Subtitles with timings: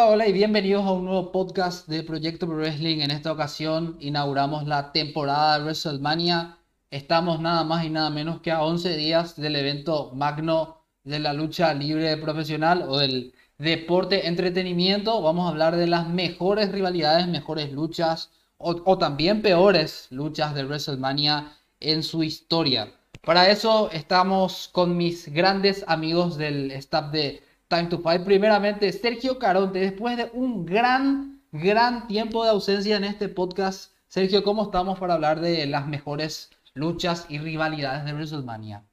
[0.00, 3.00] Hola, hola y bienvenidos a un nuevo podcast de Proyecto Pro Wrestling.
[3.00, 6.56] En esta ocasión inauguramos la temporada de WrestleMania.
[6.90, 11.34] Estamos nada más y nada menos que a 11 días del evento magno de la
[11.34, 15.20] lucha libre profesional o del deporte entretenimiento.
[15.20, 20.64] Vamos a hablar de las mejores rivalidades, mejores luchas o, o también peores luchas de
[20.64, 22.90] WrestleMania en su historia.
[23.20, 28.24] Para eso estamos con mis grandes amigos del staff de Time to Fight.
[28.24, 33.94] Primeramente, Sergio Caronte, después de un gran, gran tiempo de ausencia en este podcast.
[34.08, 38.84] Sergio, ¿cómo estamos para hablar de las mejores luchas y rivalidades de WrestleMania?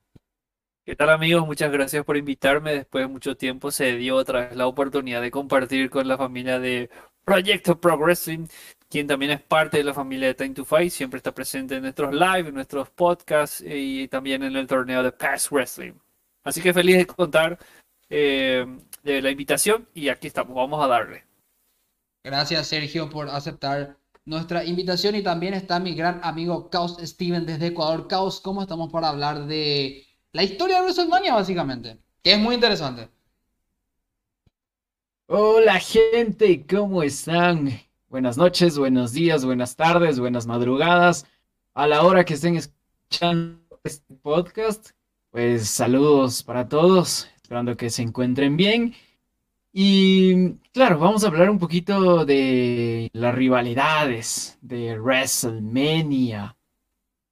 [0.86, 1.48] ¿Qué tal amigos?
[1.48, 2.72] Muchas gracias por invitarme.
[2.74, 6.60] Después de mucho tiempo se dio otra vez la oportunidad de compartir con la familia
[6.60, 6.92] de
[7.26, 8.48] Proyecto Progressing,
[8.88, 10.92] quien también es parte de la familia de Time to Fight.
[10.92, 15.12] Siempre está presente en nuestros live, en nuestros podcasts y también en el torneo de
[15.12, 15.94] Pass Wrestling.
[16.48, 17.60] Así que feliz de contar
[18.10, 18.66] eh,
[19.04, 21.26] de la invitación y aquí estamos, vamos a darle.
[22.24, 27.68] Gracias Sergio por aceptar nuestra invitación y también está mi gran amigo Caos Steven desde
[27.68, 28.08] Ecuador.
[28.08, 31.98] Caos, ¿cómo estamos para hablar de la historia de WrestleMania básicamente?
[32.22, 33.10] Que es muy interesante.
[35.28, 37.70] Hola gente, ¿cómo están?
[38.10, 41.26] Buenas noches, buenos días, buenas tardes, buenas madrugadas.
[41.74, 44.92] A la hora que estén escuchando este podcast,
[45.32, 48.94] pues saludos para todos esperando que se encuentren bien.
[49.72, 56.58] Y claro, vamos a hablar un poquito de las rivalidades de WrestleMania,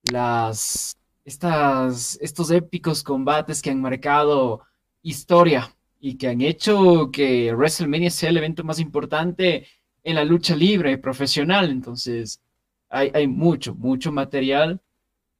[0.09, 4.61] las, estas, estos épicos combates que han marcado
[5.01, 9.67] historia y que han hecho que WrestleMania sea el evento más importante
[10.01, 11.69] en la lucha libre profesional.
[11.69, 12.39] Entonces,
[12.87, 14.79] hay, hay mucho, mucho material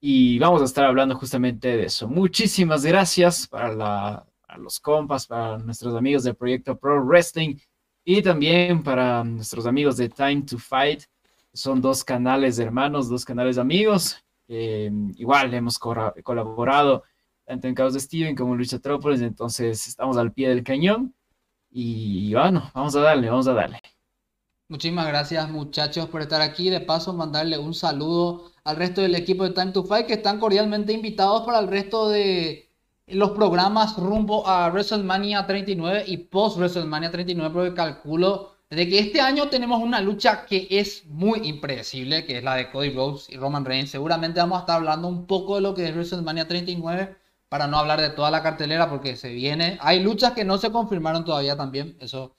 [0.02, 2.10] y vamos a estar hablando justamente de eso.
[2.10, 4.26] Muchísimas gracias para la
[4.58, 7.56] los compas, para nuestros amigos del proyecto Pro Wrestling
[8.04, 11.04] y también para nuestros amigos de Time to Fight.
[11.54, 14.24] Son dos canales de hermanos, dos canales de amigos.
[14.48, 17.04] igual hemos colaborado
[17.46, 21.16] tanto en Caos de Steven como en Lucha Trópolis, entonces estamos al pie del cañón.
[21.72, 23.82] Y bueno, vamos a darle, vamos a darle.
[24.68, 26.70] Muchísimas gracias muchachos por estar aquí.
[26.70, 30.40] De paso, mandarle un saludo al resto del equipo de Time to Fight que están
[30.40, 32.65] cordialmente invitados para el resto de,
[33.08, 39.22] los programas rumbo a WrestleMania 39 y post WrestleMania 39 porque calculo de que este
[39.22, 43.38] año tenemos una lucha que es muy impredecible, que es la de Cody Rhodes y
[43.38, 43.92] Roman Reigns.
[43.92, 47.16] Seguramente vamos a estar hablando un poco de lo que es WrestleMania 39
[47.48, 49.78] para no hablar de toda la cartelera porque se viene.
[49.82, 52.36] Hay luchas que no se confirmaron todavía también, eso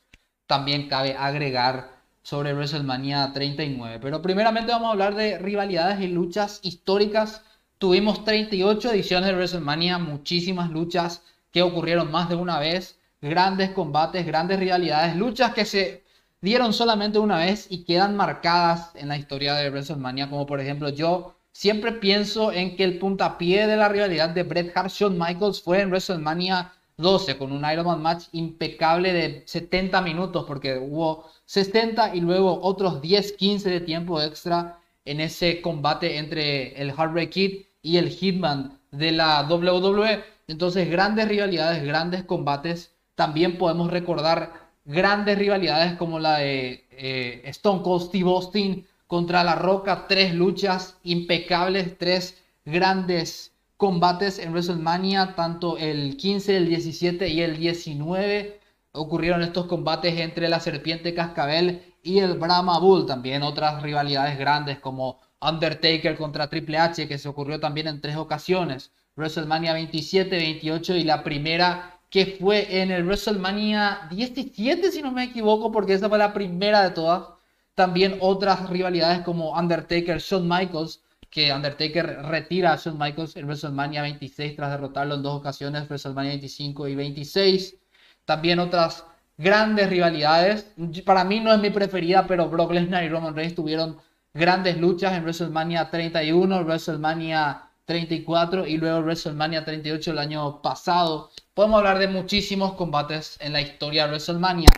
[0.46, 4.00] también cabe agregar sobre WrestleMania 39.
[4.02, 7.42] Pero primeramente vamos a hablar de rivalidades y luchas históricas
[7.78, 11.22] Tuvimos 38 ediciones de WrestleMania, muchísimas luchas
[11.52, 16.02] que ocurrieron más de una vez, grandes combates, grandes rivalidades, luchas que se
[16.40, 20.88] dieron solamente una vez y quedan marcadas en la historia de WrestleMania, como por ejemplo
[20.88, 25.60] yo siempre pienso en que el puntapié de la rivalidad de Bret Hart Shawn Michaels
[25.60, 31.30] fue en WrestleMania 12 con un Iron Man match impecable de 70 minutos porque hubo
[31.44, 37.30] 60 y luego otros 10, 15 de tiempo extra en ese combate entre el Heartbreak
[37.30, 40.24] Kid y el Hitman de la WWE.
[40.48, 42.92] Entonces, grandes rivalidades, grandes combates.
[43.14, 44.52] También podemos recordar
[44.84, 50.06] grandes rivalidades como la de eh, Stone Cold Steve Austin contra La Roca.
[50.08, 57.56] Tres luchas impecables, tres grandes combates en WrestleMania, tanto el 15, el 17 y el
[57.56, 58.58] 19.
[58.90, 63.06] Ocurrieron estos combates entre la Serpiente Cascabel y el Brahma Bull.
[63.06, 68.16] También otras rivalidades grandes como Undertaker contra Triple H, que se ocurrió también en tres
[68.16, 68.92] ocasiones.
[69.16, 75.24] WrestleMania 27, 28 y la primera que fue en el WrestleMania 17, si no me
[75.24, 77.28] equivoco, porque esa fue la primera de todas.
[77.74, 84.02] También otras rivalidades como Undertaker, Shawn Michaels, que Undertaker retira a Shawn Michaels en WrestleMania
[84.02, 87.76] 26 tras derrotarlo en dos ocasiones, WrestleMania 25 y 26.
[88.24, 89.04] También otras
[89.36, 90.72] grandes rivalidades.
[91.04, 93.98] Para mí no es mi preferida, pero Brock Lesnar y Roman Reigns tuvieron
[94.36, 101.30] grandes luchas en WrestleMania 31, WrestleMania 34 y luego WrestleMania 38 el año pasado.
[101.54, 104.68] Podemos hablar de muchísimos combates en la historia de WrestleMania.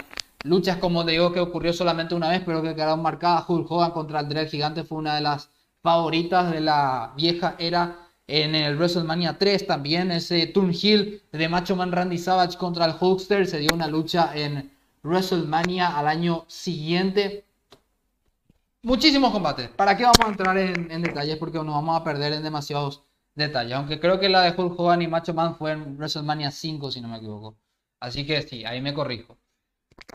[0.44, 3.44] Luchas, como digo, que ocurrió solamente una vez, pero que quedaron marcadas.
[3.48, 5.50] Hulk Hogan contra André el Gigante fue una de las
[5.82, 7.96] favoritas de la vieja era
[8.28, 10.12] en el WrestleMania 3 también.
[10.12, 14.30] Ese Turn Hill de Macho Man Randy Savage contra el Hulkster se dio una lucha
[14.34, 14.70] en
[15.02, 17.47] WrestleMania al año siguiente
[18.82, 19.68] muchísimos combates.
[19.68, 21.36] ¿Para qué vamos a entrar en, detalles?
[21.36, 23.04] Porque nos vamos a perder en demasiados
[23.34, 23.74] detalles.
[23.74, 27.00] Aunque creo que la de Hulk Hogan y Macho Man fue en WrestleMania 5, si
[27.00, 27.56] no me equivoco.
[28.00, 29.36] Así que sí, ahí me corrijo.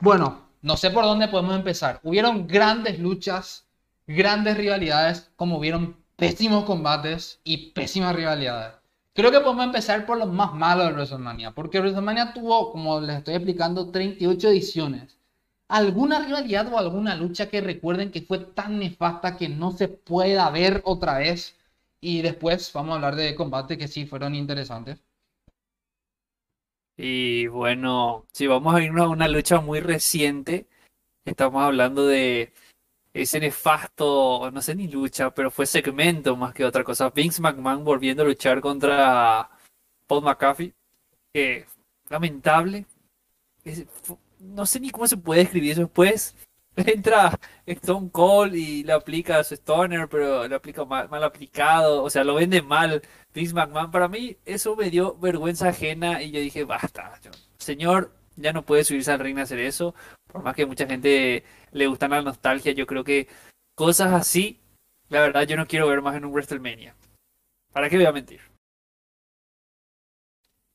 [0.02, 2.00] Bueno, no sé por dónde podemos empezar.
[2.04, 3.68] Hubieron grandes luchas,
[4.08, 8.76] grandes rivalidades, como hubieron pésimos combates y pésimas rivalidades.
[9.14, 13.18] Creo que podemos empezar por lo más malo de WrestleMania, porque WrestleMania tuvo, como les
[13.18, 15.18] estoy explicando, 38 ediciones.
[15.70, 20.50] ¿Alguna rivalidad o alguna lucha que recuerden que fue tan nefasta que no se pueda
[20.52, 21.58] ver otra vez?
[22.00, 25.02] Y después vamos a hablar de combates que sí fueron interesantes.
[26.98, 30.68] Y bueno, si vamos a irnos a una lucha muy reciente,
[31.26, 32.54] estamos hablando de
[33.14, 37.10] ese nefasto, no sé ni lucha, pero fue segmento más que otra cosa.
[37.10, 39.50] Vince McMahon volviendo a luchar contra
[40.08, 40.74] Paul McAfee,
[41.34, 41.66] que
[42.10, 42.86] lamentable.
[44.44, 46.36] No sé ni cómo se puede escribir eso después.
[46.76, 52.04] Entra Stone Cold y le aplica a su Stoner, pero le aplica mal, mal, aplicado,
[52.04, 53.02] o sea, lo vende mal
[53.34, 53.92] Vince McMahon.
[53.92, 57.20] Para mí eso me dio vergüenza ajena y yo dije, basta,
[57.58, 59.94] señor, ya no puede subirse al ring a hacer eso.
[60.28, 63.28] Por más que mucha gente le gusta la nostalgia, yo creo que
[63.76, 64.60] cosas así,
[65.10, 66.96] la verdad, yo no quiero ver más en un WrestleMania.
[67.72, 68.53] ¿Para qué voy a mentir?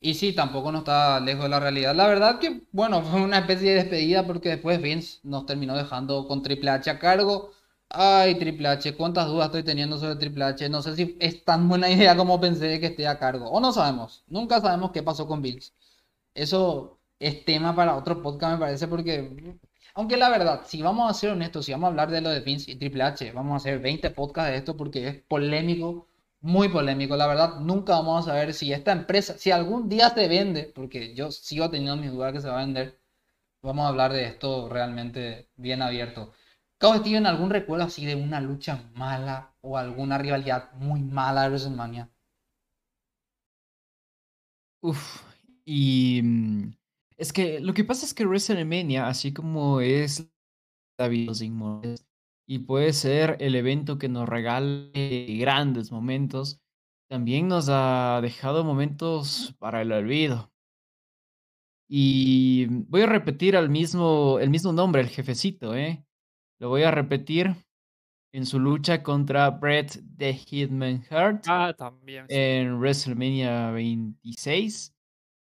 [0.00, 1.94] Y sí, tampoco no está lejos de la realidad.
[1.94, 6.26] La verdad que, bueno, fue una especie de despedida porque después Vince nos terminó dejando
[6.28, 7.50] con Triple H a cargo.
[7.90, 10.68] Ay, Triple H, cuántas dudas estoy teniendo sobre Triple H.
[10.68, 13.50] No sé si es tan buena idea como pensé que esté a cargo.
[13.50, 14.24] O no sabemos.
[14.28, 15.72] Nunca sabemos qué pasó con Vince.
[16.34, 19.58] Eso es tema para otro podcast, me parece, porque...
[19.94, 22.40] Aunque la verdad, si vamos a ser honestos, si vamos a hablar de lo de
[22.40, 26.06] Vince y Triple H, vamos a hacer 20 podcasts de esto porque es polémico
[26.40, 27.16] muy polémico.
[27.16, 31.14] La verdad, nunca vamos a saber si esta empresa, si algún día se vende, porque
[31.14, 33.00] yo sigo teniendo mis dudas que se va a vender,
[33.62, 36.32] vamos a hablar de esto realmente bien abierto.
[36.78, 41.48] Cabo Steven, ¿algún recuerdo así de una lucha mala o alguna rivalidad muy mala de
[41.50, 42.10] WrestleMania?
[44.80, 45.22] Uf,
[45.64, 46.72] y mm,
[47.16, 50.28] es que lo que pasa es que WrestleMania, así como es
[50.98, 51.32] la vida
[52.50, 54.90] y puede ser el evento que nos regale
[55.38, 56.58] grandes momentos,
[57.06, 60.50] también nos ha dejado momentos para el olvido.
[61.90, 66.02] Y voy a repetir al mismo, el mismo nombre, el jefecito, ¿eh?
[66.58, 67.54] Lo voy a repetir
[68.32, 74.94] en su lucha contra Bret the Hitman Hart ah, también, en WrestleMania 26,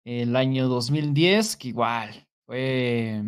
[0.06, 3.22] el año 2010, que igual fue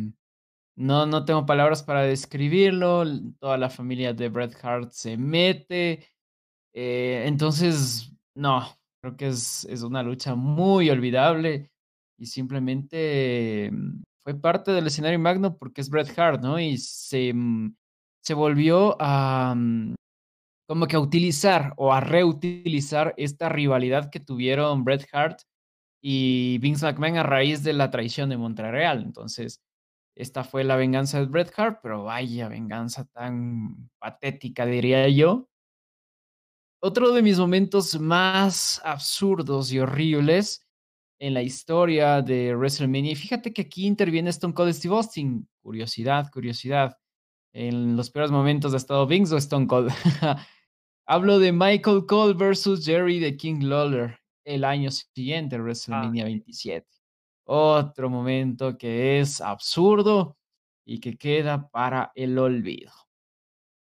[0.75, 3.03] no, no tengo palabras para describirlo.
[3.39, 6.07] Toda la familia de Bret Hart se mete.
[6.73, 8.67] Eh, entonces, no,
[9.01, 11.71] creo que es, es, una lucha muy olvidable
[12.17, 16.59] y simplemente mm, fue parte del escenario magno porque es Bret Hart, ¿no?
[16.59, 17.75] Y se, mm,
[18.21, 19.95] se volvió a mm,
[20.67, 25.41] como que a utilizar o a reutilizar esta rivalidad que tuvieron Bret Hart
[26.01, 29.03] y Vince McMahon a raíz de la traición de Montreal.
[29.03, 29.61] Entonces,
[30.15, 35.49] esta fue la venganza de Bret Hart, pero vaya venganza tan patética, diría yo.
[36.81, 40.65] Otro de mis momentos más absurdos y horribles
[41.19, 43.11] en la historia de WrestleMania.
[43.11, 45.49] Y fíjate que aquí interviene Stone Cold Steve Austin.
[45.61, 46.97] Curiosidad, curiosidad.
[47.53, 49.91] En los peores momentos ha estado Vince o Stone Cold.
[51.07, 56.94] Hablo de Michael Cole versus Jerry de King Lawler el año siguiente, ah, WrestleMania 27
[57.45, 60.37] otro momento que es absurdo
[60.85, 62.91] y que queda para el olvido.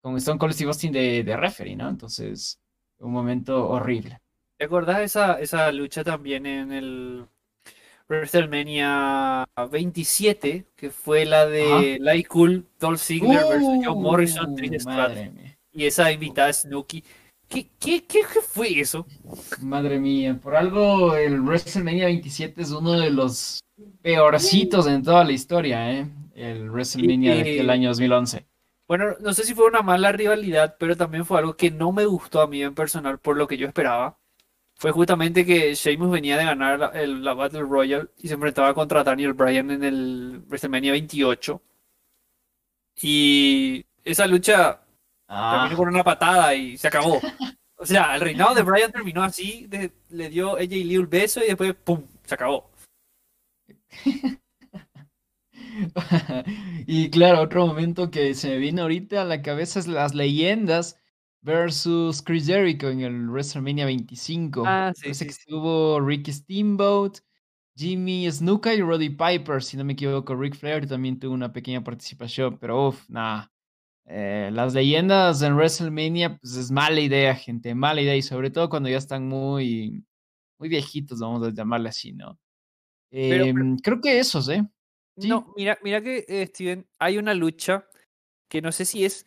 [0.00, 1.88] Con Stone Cold Steve Austin de, de referee, ¿no?
[1.88, 2.60] Entonces,
[2.98, 4.20] un momento horrible.
[4.56, 7.26] ¿Te acordás esa, esa lucha también en el
[8.08, 14.56] WrestleMania 27, que fue la de Light Cool, Dolph Ziggler versus Joe uh, Morrison,
[15.72, 17.04] y esa invitada Snooki?
[17.48, 19.06] ¿Qué, qué, qué, fue eso?
[19.60, 23.60] Madre mía, por algo el WrestleMania 27 es uno de los
[24.02, 26.06] peorcitos en toda la historia, ¿eh?
[26.34, 28.46] El WrestleMania del año 2011.
[28.86, 32.04] Bueno, no sé si fue una mala rivalidad, pero también fue algo que no me
[32.04, 34.18] gustó a mí en personal por lo que yo esperaba.
[34.76, 39.04] Fue justamente que Sheamus venía de ganar la, la Battle Royale y se enfrentaba contra
[39.04, 41.62] Daniel Bryan en el WrestleMania 28.
[43.02, 44.82] Y esa lucha
[45.28, 45.60] Ah.
[45.60, 47.20] Terminó con una patada y se acabó.
[47.76, 49.68] O sea, el reinado de Brian terminó así,
[50.08, 52.02] le dio ella y Lee un beso y después ¡pum!
[52.24, 52.72] se acabó.
[56.86, 60.98] y claro, otro momento que se me vino ahorita a la cabeza es las leyendas
[61.40, 64.64] versus Chris Jericho en el WrestleMania 25.
[64.66, 67.18] Ah, sí, sí, que estuvo Ricky Steamboat,
[67.76, 70.34] Jimmy Snuka y Roddy Piper, si no me equivoco.
[70.34, 73.52] Rick Flair también tuvo una pequeña participación, pero uff, nada.
[74.10, 78.70] Eh, las leyendas en WrestleMania, pues es mala idea, gente, mala idea, y sobre todo
[78.70, 80.02] cuando ya están muy,
[80.58, 82.38] muy viejitos, vamos a llamarle así, ¿no?
[83.10, 84.66] Em, creo que esos, ¿eh?
[85.16, 87.86] No, mira, mira que, eh, Steven, hay una lucha
[88.48, 89.26] que no sé si es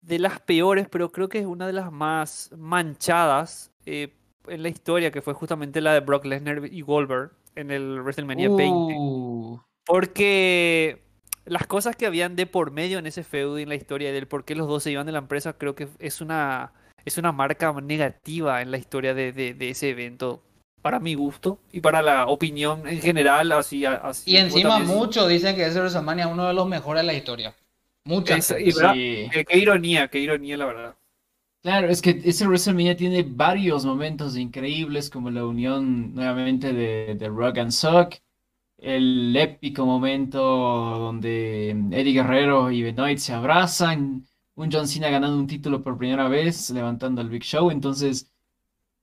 [0.00, 4.14] de las peores, pero creo que es una de las más manchadas eh,
[4.46, 8.48] en la historia, que fue justamente la de Brock Lesnar y Goldberg en el WrestleMania
[8.48, 8.94] 20.
[8.96, 11.03] Uh, Porque
[11.46, 14.26] las cosas que habían de por medio en ese feudo y en la historia del
[14.26, 16.72] por qué los dos se iban de la empresa, creo que es una,
[17.04, 20.42] es una marca negativa en la historia de, de- de ese evento,
[20.82, 23.52] para mi gusto y para la opinión en general.
[23.52, 27.06] Así, así Y encima muchos dicen que ese WrestleMania es uno de los mejores de
[27.06, 27.54] la historia.
[28.06, 28.50] Muchas.
[28.50, 29.28] Es- y sí.
[29.32, 30.96] qué, qué ironía, qué ironía, la verdad.
[31.62, 37.28] Claro, es que ese WrestleMania tiene varios momentos increíbles, como la unión nuevamente de, de
[37.28, 38.16] Rock and Sock,
[38.84, 45.46] el épico momento donde Eddie Guerrero y Benoit se abrazan, un John Cena ganando un
[45.46, 47.70] título por primera vez, levantando al Big Show.
[47.70, 48.30] Entonces,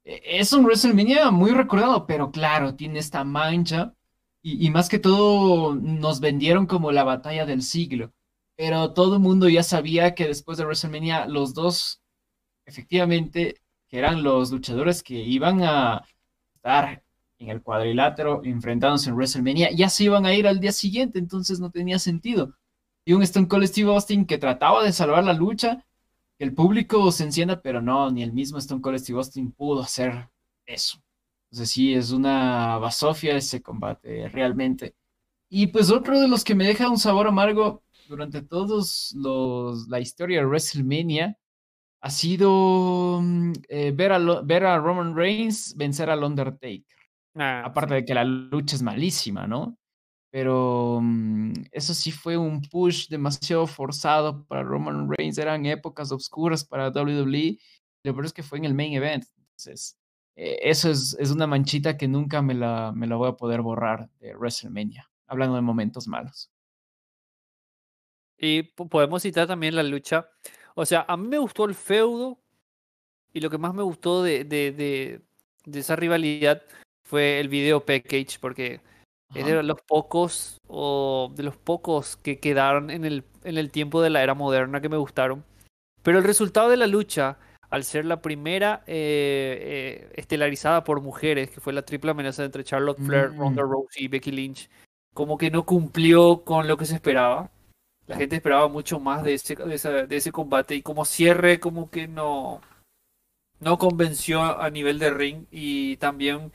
[0.04, 3.94] e- es un WrestleMania muy recordado, pero claro, tiene esta mancha
[4.44, 8.14] y, más que todo nos vendieron como la batalla del siglo.
[8.56, 12.02] Pero todo el mundo ya sabía que después de WrestleMania los dos
[12.66, 16.04] efectivamente, que eran los luchadores que iban a
[16.56, 17.04] estar
[17.42, 21.60] en el cuadrilátero enfrentándose en WrestleMania, ya se iban a ir al día siguiente, entonces
[21.60, 22.56] no tenía sentido.
[23.04, 25.86] Y un Stone Cold Steve Austin que trataba de salvar la lucha,
[26.38, 29.82] que el público se encienda, pero no, ni el mismo Stone Cold Steve Austin pudo
[29.82, 30.30] hacer
[30.66, 31.00] eso.
[31.50, 34.96] Entonces sí, es una basofia ese combate, realmente.
[35.50, 40.00] Y pues otro de los que me deja un sabor amargo durante todos los, la
[40.00, 41.38] historia de WrestleMania
[42.02, 47.01] ha sido mm, eh, ver, a ver a Roman Reigns vencer al Undertaker.
[47.36, 49.78] Ah, Aparte de que la lucha es malísima, ¿no?
[50.32, 55.38] Pero mm, eso sí fue un push demasiado forzado para Roman Reigns.
[55.38, 57.60] Eran épocas oscuras para WWE.
[58.06, 59.26] Lo peor es que fue en el main event.
[59.38, 59.98] Entonces,
[60.36, 63.62] eh, eso es, es una manchita que nunca me la, me la voy a poder
[63.62, 65.10] borrar de WrestleMania.
[65.28, 66.52] Hablando de momentos malos.
[68.38, 70.28] Y po- podemos citar también la lucha.
[70.76, 72.40] O sea, a mí me gustó el feudo
[73.34, 75.22] y lo que más me gustó de, de, de,
[75.66, 76.64] de esa rivalidad
[77.12, 78.80] fue el video package, porque
[79.36, 84.02] es de los pocos o de los pocos que quedaron en el, en el tiempo
[84.02, 85.44] de la era moderna que me gustaron.
[86.04, 87.38] Pero el resultado de la lucha,
[87.70, 92.64] al ser la primera eh, eh, estelarizada por mujeres, que fue la triple amenaza entre
[92.64, 93.40] Charlotte Flair, Mm.
[93.40, 94.70] Ronda Rousey y Becky Lynch,
[95.14, 97.52] como que no cumplió con lo que se esperaba.
[98.08, 101.60] La gente esperaba mucho más de ese, de esa- de ese combate y como cierre
[101.60, 102.62] como que no,
[103.60, 106.52] no convenció a nivel de ring y también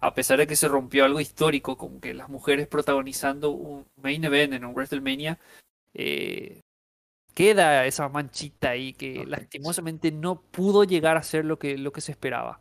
[0.00, 4.24] a pesar de que se rompió algo histórico, como que las mujeres protagonizando un main
[4.24, 5.38] event en un WrestleMania,
[5.94, 6.60] eh,
[7.34, 9.30] queda esa manchita ahí que Correcto.
[9.30, 12.60] lastimosamente no pudo llegar a ser lo que, lo que se esperaba.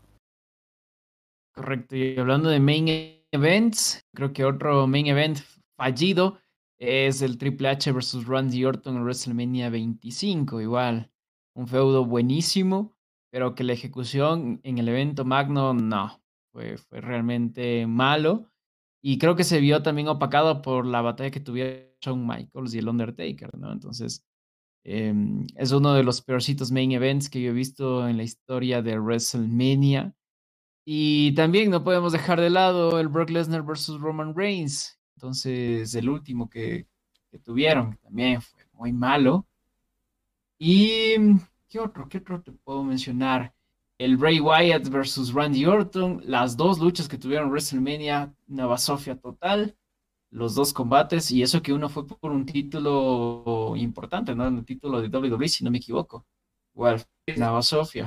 [1.54, 1.96] Correcto.
[1.96, 2.88] Y hablando de main
[3.32, 5.40] events, creo que otro main event
[5.78, 6.40] fallido
[6.78, 10.62] es el Triple H versus Randy Orton en WrestleMania 25.
[10.62, 11.10] Igual,
[11.56, 12.96] un feudo buenísimo,
[13.32, 16.19] pero que la ejecución en el evento magno no,
[16.52, 18.50] fue, realmente malo.
[19.02, 22.80] Y creo que se vio también opacado por la batalla que tuvieron Shawn Michaels y
[22.80, 23.72] el Undertaker, ¿no?
[23.72, 24.26] Entonces,
[24.84, 28.82] em, es uno de los peorcitos main events que yo he visto en la historia
[28.82, 30.14] de WrestleMania.
[30.86, 35.00] Y también no podemos dejar de lado el Brock Lesnar versus Roman Reigns.
[35.16, 36.88] Entonces, el último que,
[37.32, 39.48] que tuvieron también fue muy malo.
[40.58, 41.16] Y,
[41.70, 42.10] ¿qué otro?
[42.10, 43.54] ¿Qué otro te puedo mencionar?
[44.00, 46.22] El Bray Wyatt versus Randy Orton.
[46.26, 49.76] Las dos luchas que tuvieron WrestleMania, una basofia total.
[50.32, 54.48] Los dos combates, y eso que uno fue por un título importante, ¿no?
[54.48, 56.26] Un título de WWE, si no me equivoco.
[56.74, 57.04] Igual.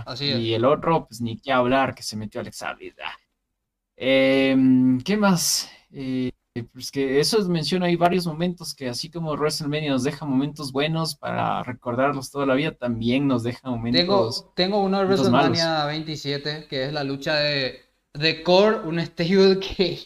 [0.06, 0.38] Así es.
[0.38, 2.94] Y el otro, pues ni qué hablar, que se metió Alex Harris.
[3.04, 3.16] Ah.
[3.96, 5.70] Em, ¿qué más?
[5.90, 10.70] Eh, pues que eso menciona hay varios momentos que así como WrestleMania nos deja momentos
[10.70, 14.46] buenos para recordarlos toda la vida, también nos deja Tengo, momentos...
[14.54, 17.80] tengo uno de WrestleMania 27, que es la lucha de,
[18.12, 19.98] de Core, un stable que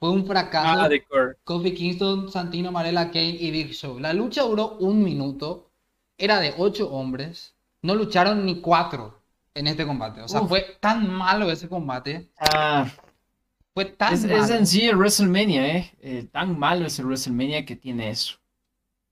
[0.00, 0.80] fue un fracaso.
[0.80, 1.36] Ah, de Core.
[1.44, 4.00] Kofi Kingston, Santino Marella, Kane y Big Show.
[4.00, 5.70] La lucha duró un minuto,
[6.18, 9.20] era de ocho hombres, no lucharon ni cuatro
[9.54, 10.22] en este combate.
[10.22, 10.48] O sea, Uf.
[10.48, 12.88] fue tan malo ese combate, Ah,
[13.74, 14.50] fue tan es, es malo.
[14.50, 15.90] en sí el WrestleMania, ¿eh?
[16.02, 18.34] Eh, Tan malo es el WrestleMania que tiene eso.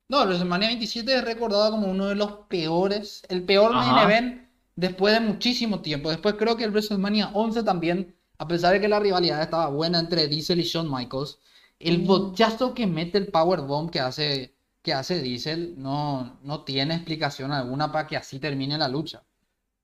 [0.09, 4.03] No, WrestleMania 27 es recordado como uno de los peores, el peor main Ajá.
[4.03, 6.09] event después de muchísimo tiempo.
[6.09, 9.99] Después creo que el WrestleMania 11 también, a pesar de que la rivalidad estaba buena
[9.99, 11.39] entre Diesel y Shawn Michaels,
[11.79, 12.07] el Mm.
[12.07, 17.91] bochazo que mete el Powerbomb que hace, que hace Diesel no, no tiene explicación alguna
[17.91, 19.23] para que así termine la lucha.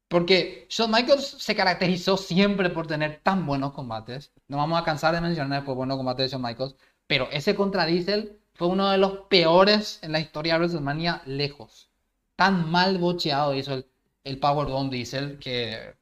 [0.08, 4.32] Porque Shawn Michaels se caracterizó siempre por tener tan buenos combates.
[4.48, 6.76] No vamos a cansar de mencionar después buenos combates de Shawn Michaels.
[7.08, 11.90] Pero ese contra Diesel fue uno de los peores en la historia de WrestleMania lejos.
[12.36, 13.88] Tan mal bocheado hizo el,
[14.24, 15.96] el Powerbomb Diesel que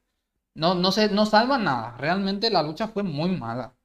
[0.55, 1.95] no, no, se, no salva nada.
[1.97, 3.75] Realmente la lucha fue muy mala.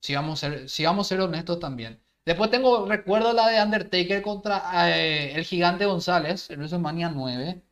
[0.00, 2.02] Si vamos a ser, si vamos a ser honestos también.
[2.24, 4.62] Después tengo, recuerdo la de Undertaker contra
[4.96, 7.62] eh, el gigante González en WrestleMania 9,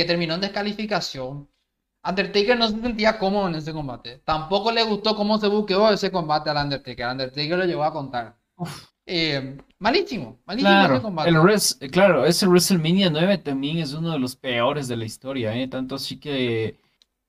[0.00, 1.48] que terminó en descalificación.
[2.02, 4.18] Undertaker no se sentía cómodo en ese combate.
[4.24, 7.06] Tampoco le gustó cómo se buqueó ese combate al Undertaker.
[7.08, 8.36] Undertaker lo llevó a contar.
[9.06, 11.28] Eh, malísimo, malísimo Claro, ese combate.
[11.30, 15.54] el Res- claro, ese WrestleMania 9 también es uno de los peores de la historia,
[15.56, 15.68] ¿eh?
[15.68, 16.78] Tanto así que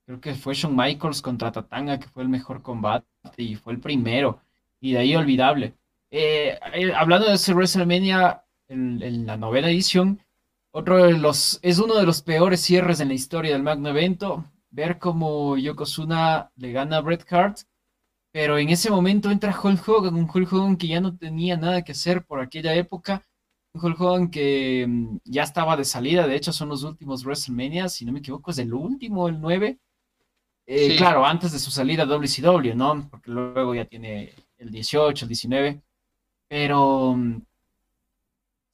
[0.05, 3.05] creo que fue Shawn Michaels contra Tatanga que fue el mejor combate
[3.37, 4.41] y fue el primero.
[4.79, 5.73] Y de ahí olvidable.
[6.11, 10.19] Eh, eh, hablando de ese WrestleMania en, en la novena edición,
[10.71, 14.45] otro de los, es uno de los peores cierres en la historia del magno evento.
[14.69, 17.59] Ver cómo Yokozuna le gana a Bret Hart
[18.31, 21.83] pero en ese momento entra Hulk Hogan, un Hulk Hogan que ya no tenía nada
[21.83, 23.23] que hacer por aquella época.
[23.73, 27.89] Un Hulk Hogan que mm, ya estaba de salida, de hecho son los últimos WrestleMania,
[27.89, 29.77] si no me equivoco es el último, el 9.
[30.67, 30.97] Eh, Sí.
[30.97, 33.09] Claro, antes de su salida a WCW, ¿no?
[33.09, 35.81] Porque luego ya tiene el 18, el 19.
[36.47, 37.41] Pero mm,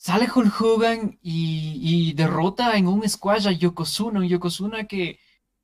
[0.08, 5.20] sale Hulk Hogan y, y derrota en un squash a Yokozuna, un Yokozuna que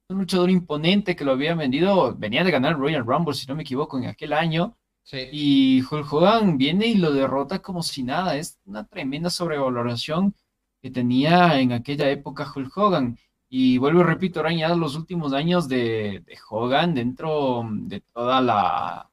[0.09, 3.62] un luchador imponente que lo había vendido, venía de ganar Royal Rumble, si no me
[3.63, 5.17] equivoco, en aquel año, Sí.
[5.31, 8.35] y Hulk Hogan viene y lo derrota como si nada.
[8.38, 10.33] Es una tremenda sobrevaloración
[10.81, 13.17] que tenía en aquella época Hulk Hogan.
[13.50, 18.41] Y vuelvo y repito, eran ya los últimos años de, de Hogan dentro de toda
[18.41, 19.09] la,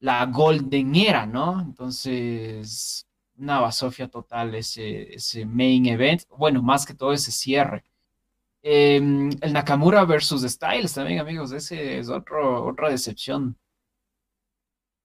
[0.00, 1.60] la Golden Era, ¿no?
[1.60, 3.07] Entonces,
[3.38, 6.22] una basofia total ese, ese main event.
[6.36, 7.84] Bueno, más que todo ese cierre.
[8.62, 13.56] Em, el Nakamura versus Styles también, amigos, ese es otro, otra decepción.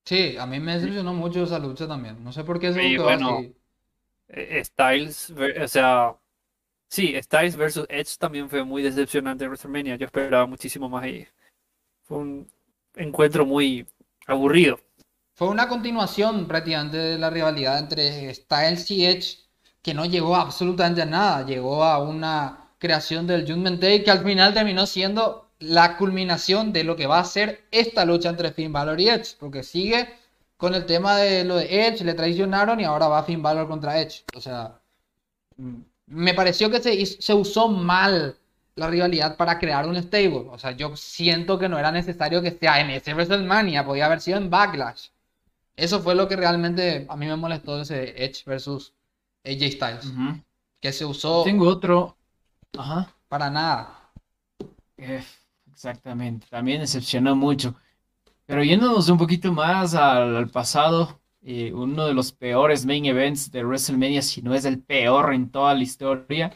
[0.06, 2.24] Sí, a mí me decepcionó mucho esa lucha también.
[2.24, 3.38] No sé por qué se Sí, bueno.
[3.38, 3.56] así.
[4.30, 6.16] Eh, Styles, o sea,
[6.90, 9.96] sí, Styles versus Edge también fue muy decepcionante en WrestleMania.
[9.96, 11.28] Yo esperaba muchísimo más ahí.
[12.04, 12.48] Fue un
[12.96, 13.88] encuentro muy
[14.28, 14.80] aburrido.
[15.36, 19.40] Fue una continuación prácticamente de la rivalidad entre Styles y Edge,
[19.82, 21.46] que no llegó absolutamente a nada.
[21.46, 26.84] Llegó a una creación del Judgment Day que al final terminó siendo la culminación de
[26.84, 30.14] lo que va a ser esta lucha entre Finn Balor y Edge, porque sigue
[30.58, 34.00] con el tema de lo de Edge, le traicionaron y ahora va Finn Balor contra
[34.00, 34.24] Edge.
[34.36, 34.80] O sea,
[36.08, 38.38] me pareció que se, se usó mal
[38.76, 40.48] la rivalidad para crear un stable.
[40.52, 44.22] O sea, yo siento que no era necesario que sea en ese WrestleMania, podía haber
[44.22, 45.08] sido en Backlash.
[45.76, 48.94] Eso fue lo que realmente a mí me molestó ese Edge versus
[49.44, 50.14] AJ Styles,
[50.80, 52.18] que se usó Tengo otro.
[52.78, 53.14] Ajá.
[53.28, 54.12] para nada.
[54.98, 55.24] Eh,
[55.72, 56.48] exactamente.
[56.50, 57.76] También decepcionó mucho.
[58.46, 63.52] Pero yéndonos un poquito más al, al pasado, eh, uno de los peores main events
[63.52, 66.54] de WrestleMania, si no es el peor en toda la historia,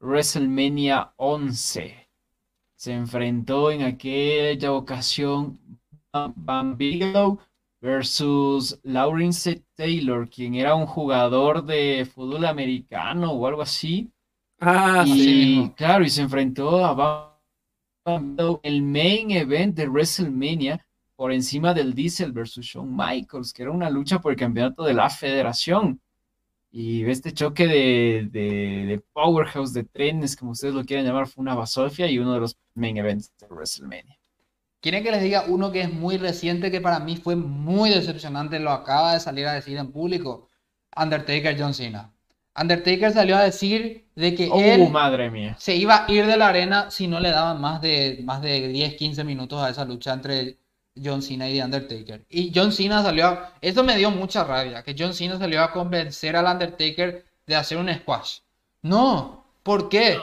[0.00, 2.08] WrestleMania 11.
[2.76, 5.58] Se enfrentó en aquella ocasión
[6.12, 7.38] Bam Bam Bigelow
[7.80, 14.12] versus Lawrence Taylor, quien era un jugador de fútbol americano o algo así.
[14.60, 15.74] Ah, Y mismo.
[15.76, 16.94] claro, y se enfrentó a
[18.62, 23.90] el main event de WrestleMania por encima del Diesel versus Shawn Michaels, que era una
[23.90, 26.00] lucha por el campeonato de la federación.
[26.72, 31.42] Y este choque de, de, de powerhouse, de trenes, como ustedes lo quieran llamar, fue
[31.42, 34.19] una basofia y uno de los main events de WrestleMania.
[34.80, 38.58] ¿Quieren que les diga uno que es muy reciente, que para mí fue muy decepcionante?
[38.58, 40.48] Lo acaba de salir a decir en público.
[40.96, 42.12] Undertaker John Cena.
[42.58, 45.54] Undertaker salió a decir de que ¡Oh, él madre mía!
[45.58, 48.68] se iba a ir de la arena si no le daban más de, más de
[48.68, 50.58] 10, 15 minutos a esa lucha entre
[51.02, 52.24] John Cena y The Undertaker.
[52.28, 53.54] Y John Cena salió a...
[53.60, 57.78] Eso me dio mucha rabia, que John Cena salió a convencer al Undertaker de hacer
[57.78, 58.38] un squash.
[58.82, 60.18] No, ¿por qué?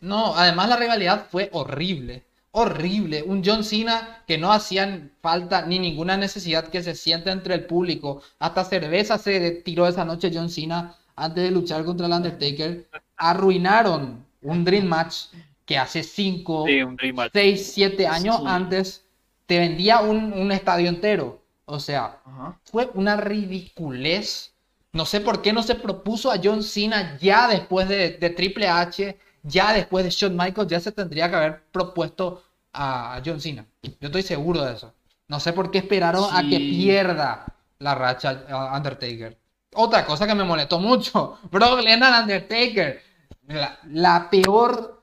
[0.00, 3.22] No, además la rivalidad fue horrible, horrible.
[3.24, 7.66] Un John Cena que no hacían falta ni ninguna necesidad que se sienta entre el
[7.66, 8.22] público.
[8.38, 12.86] Hasta cerveza se tiró esa noche John Cena antes de luchar contra el Undertaker.
[13.16, 15.26] Arruinaron un Dream Match
[15.64, 17.30] que hace 5, sí, un dream match.
[17.32, 18.42] 6, 7 años Sí.
[18.46, 19.04] antes
[19.46, 21.40] te vendía un, un estadio entero.
[21.64, 22.58] O sea, Ajá.
[22.64, 24.52] fue una ridiculez.
[24.92, 28.68] No sé por qué no se propuso a John Cena ya después de, de Triple
[28.68, 33.66] H, ya después de Shawn Michaels, ya se tendría que haber propuesto a John Cena.
[33.82, 34.94] Yo estoy seguro de eso.
[35.28, 37.46] No sé por qué esperaron a que pierda
[37.78, 39.38] la racha a Undertaker.
[39.74, 43.02] Otra cosa que me molestó mucho, Brock Lesnar Undertaker.
[43.48, 45.02] La, la peor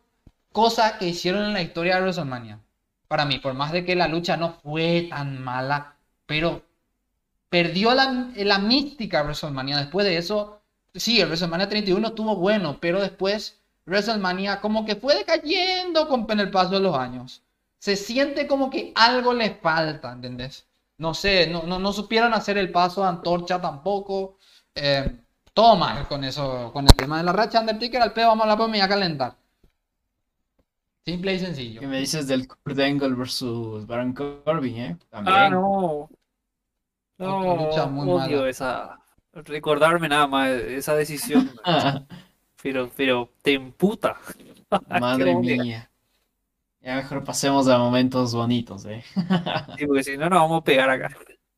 [0.51, 2.59] cosa que hicieron en la historia de WrestleMania.
[3.07, 6.63] Para mí, por más de que la lucha no fue tan mala, pero
[7.49, 9.77] perdió la, la mística WrestleMania.
[9.77, 10.61] Después de eso,
[10.93, 13.58] sí, el WrestleMania 31 estuvo bueno, pero después
[13.89, 17.43] WrestleMania como que fue decayendo con el paso de los años.
[17.77, 20.67] Se siente como que algo le falta, ¿entendés?
[20.97, 24.37] No sé, no, no, no supieron hacer el paso de antorcha tampoco.
[24.75, 25.19] Eh,
[25.53, 28.01] todo mal con eso, con el tema de la racha Undertaker.
[28.01, 29.35] Al pedo vamos a la pues me a calentar.
[31.05, 31.79] Simple y sencillo.
[31.79, 34.97] ¿Qué me dices del Kurt Angle versus Baron Corbin, eh?
[35.09, 35.35] También.
[35.35, 36.09] Ah, no.
[37.17, 38.99] No, lucha muy odio esa.
[39.33, 41.51] Recordarme nada más esa decisión.
[42.61, 44.17] pero, pero te emputa.
[44.99, 45.89] Madre mía.
[46.81, 49.03] Ya mejor pasemos a momentos bonitos, eh.
[49.77, 51.09] sí, porque si no nos vamos a pegar acá.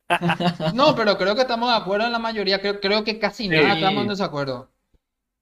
[0.73, 2.59] no, pero creo que estamos de acuerdo en la mayoría.
[2.59, 4.71] Creo, creo que casi nada estamos en desacuerdo.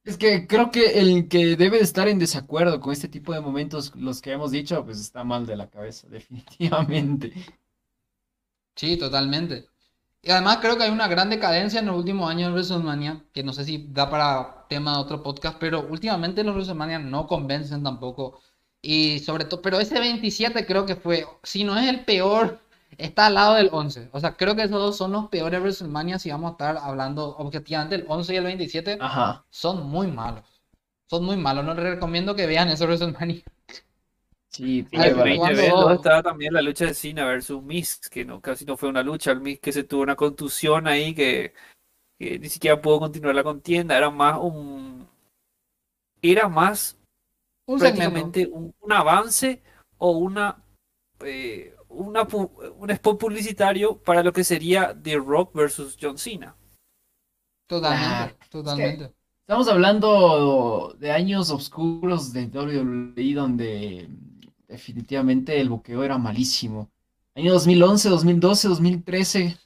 [0.04, 3.42] Es que creo que el que debe de estar en desacuerdo con este tipo de
[3.42, 7.34] momentos, los que hemos dicho, pues está mal de la cabeza, definitivamente.
[8.76, 9.68] Sí, totalmente.
[10.22, 13.44] Y además creo que hay una gran decadencia en los últimos años de WrestleMania, que
[13.44, 17.84] no sé si da para tema de otro podcast, pero últimamente los WrestleMania no convencen
[17.84, 18.40] tampoco.
[18.82, 22.60] Y sobre todo, pero ese 27 creo que fue, si no es el peor
[22.98, 24.10] está al lado del 11.
[24.14, 27.36] O sea, creo que esos dos son los peores WrestleMania si vamos a estar hablando
[27.38, 27.96] objetivamente.
[27.96, 29.46] El 11 y el 27 Ajá.
[29.50, 30.62] son muy malos.
[31.10, 31.66] Son muy malos.
[31.66, 33.44] No les recomiendo que vean esos WrestleMania.
[34.50, 38.90] Sí, el estaba también la lucha de Cena versus Miz, que no, casi no fue
[38.90, 39.32] una lucha.
[39.32, 41.54] El Miz que se tuvo una contusión ahí que,
[42.20, 43.98] ni siquiera pudo continuar la contienda.
[43.98, 45.08] Era más un.
[46.22, 46.98] Era más
[47.66, 49.62] un prácticamente un, avance
[49.98, 50.64] o una.
[51.22, 52.28] Eh, una,
[52.78, 56.56] un spot publicitario para lo que sería The Rock versus John Cena.
[57.68, 59.14] Totalmente, totalmente.
[59.42, 64.10] estamos hablando de años oscuros de WWE donde
[64.68, 66.90] definitivamente el buqueo era malísimo.
[67.36, 69.58] Año 2011, 2012, 2013,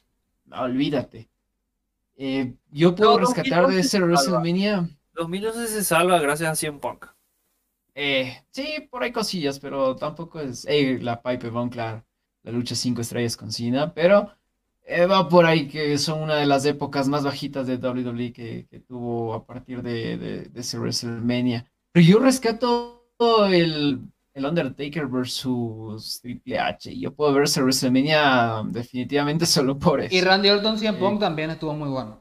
[0.52, 1.28] olvídate.
[2.16, 4.88] Eh, yo puedo rescatar de ese WrestleMania.
[5.14, 7.06] 2011 se salva gracias a CM Punk.
[7.94, 10.64] Eh, sí, por ahí cosillas, pero tampoco es.
[10.68, 12.04] Eh, la Pipe Bomb, claro
[12.44, 14.30] la lucha 5 estrellas con Cena, pero
[14.86, 18.84] eh, va por ahí que son una de las épocas más bajitas de WWE que,
[18.86, 21.66] tuvo a partir de, de, ese WrestleMania.
[21.90, 23.08] Pero yo rescato
[23.50, 24.00] el,
[24.34, 26.98] el Undertaker versus Triple H.
[26.98, 30.14] Yo puedo ver ese WrestleMania definitivamente solo por eso.
[30.14, 32.20] Y Randy Orton CM Punk también estuvo muy bueno.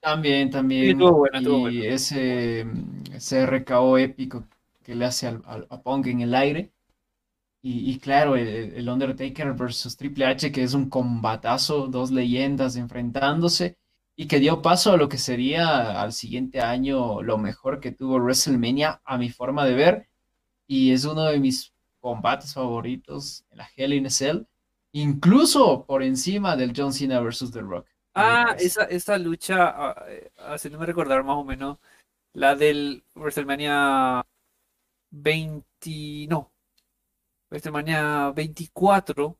[0.00, 1.00] También, también.
[1.70, 2.66] y ese,
[3.12, 4.44] ese RKO épico
[4.82, 6.72] que le hace al, a Punk en el aire.
[7.62, 13.76] Y, claro, el, Undertaker versus Triple H, que es un combatazo, dos leyendas enfrentándose
[14.16, 18.16] y que dio paso a lo que sería al siguiente año lo mejor que tuvo
[18.16, 20.09] WrestleMania a mi forma de ver.
[20.72, 24.46] Y es uno de mis combates favoritos en la Hell in a Cell,
[24.92, 27.88] incluso por encima del John Cena versus The Rock.
[28.14, 31.78] Ah, esa, esa lucha, ah, eh, haciéndome recordar más o menos,
[32.34, 34.24] la del WrestleMania
[35.10, 36.52] 20, no,
[37.50, 39.36] WrestleMania 24,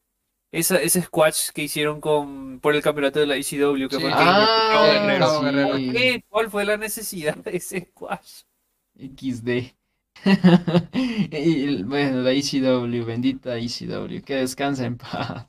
[0.51, 4.11] esa, ese squash que hicieron con por el campeonato de la ECW, que fue
[6.29, 8.43] ¿Cuál fue la necesidad de ese squash?
[8.99, 9.80] XD.
[10.93, 15.47] y, bueno, la ECW, bendita ECW, que descansa en paz.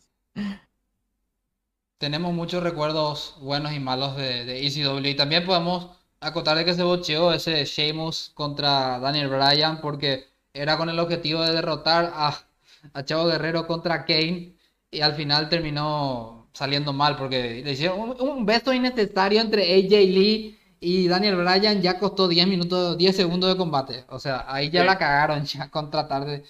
[1.98, 6.74] Tenemos muchos recuerdos buenos y malos de, de ECW y también podemos acotar de que
[6.74, 12.46] se bocheó ese Sheamus contra Daniel Bryan porque era con el objetivo de derrotar a
[12.94, 14.54] a Chavo Guerrero contra Kane
[14.90, 20.60] y al final terminó saliendo mal porque le hicieron un, beso innecesario entre AJ Lee
[20.84, 24.04] y Daniel Bryan ya costó 10 minutos, 10 segundos de combate.
[24.10, 26.44] O sea, ahí ya la cagaron ya con tratar de,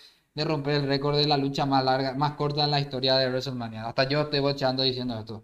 [0.46, 3.86] romper el récord de la lucha más larga, más corta en la historia de WrestleMania.
[3.86, 5.44] Hasta yo estoy bocheando diciendo esto.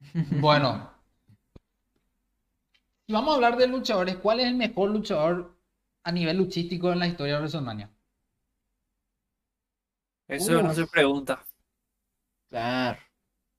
[0.40, 0.92] Bueno.
[3.06, 5.56] Si vamos a hablar de luchadores, ¿cuál es el mejor luchador
[6.04, 7.90] a nivel luchístico en la historia de WrestleMania?
[10.28, 11.42] Eso no se pregunta.
[12.50, 12.98] Claro.